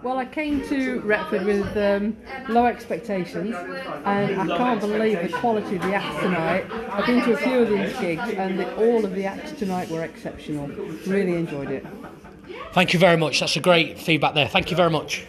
Well, 0.00 0.16
I 0.16 0.26
came 0.26 0.66
to 0.68 1.00
Retford 1.00 1.44
with 1.44 1.76
um, 1.76 2.16
low 2.48 2.66
expectations, 2.66 3.54
and 4.04 4.40
I 4.40 4.56
can't 4.56 4.80
believe 4.80 5.20
the 5.20 5.36
quality 5.36 5.74
of 5.74 5.82
the 5.82 5.94
acts 5.94 6.22
tonight. 6.22 6.66
I've 6.92 7.04
been 7.04 7.22
to 7.24 7.32
a 7.32 7.36
few 7.36 7.58
of 7.62 7.68
these 7.68 7.98
gigs, 7.98 8.30
and 8.30 8.60
the, 8.60 8.76
all 8.76 9.04
of 9.04 9.14
the 9.16 9.26
acts 9.26 9.52
tonight 9.52 9.90
were 9.90 10.04
exceptional. 10.04 10.68
Really 11.06 11.34
enjoyed 11.34 11.70
it. 11.70 11.84
Thank 12.72 12.92
you 12.92 13.00
very 13.00 13.16
much. 13.16 13.40
That's 13.40 13.56
a 13.56 13.60
great 13.60 13.98
feedback 13.98 14.34
there. 14.34 14.46
Thank 14.46 14.70
you 14.70 14.76
very 14.76 14.90
much. 14.90 15.26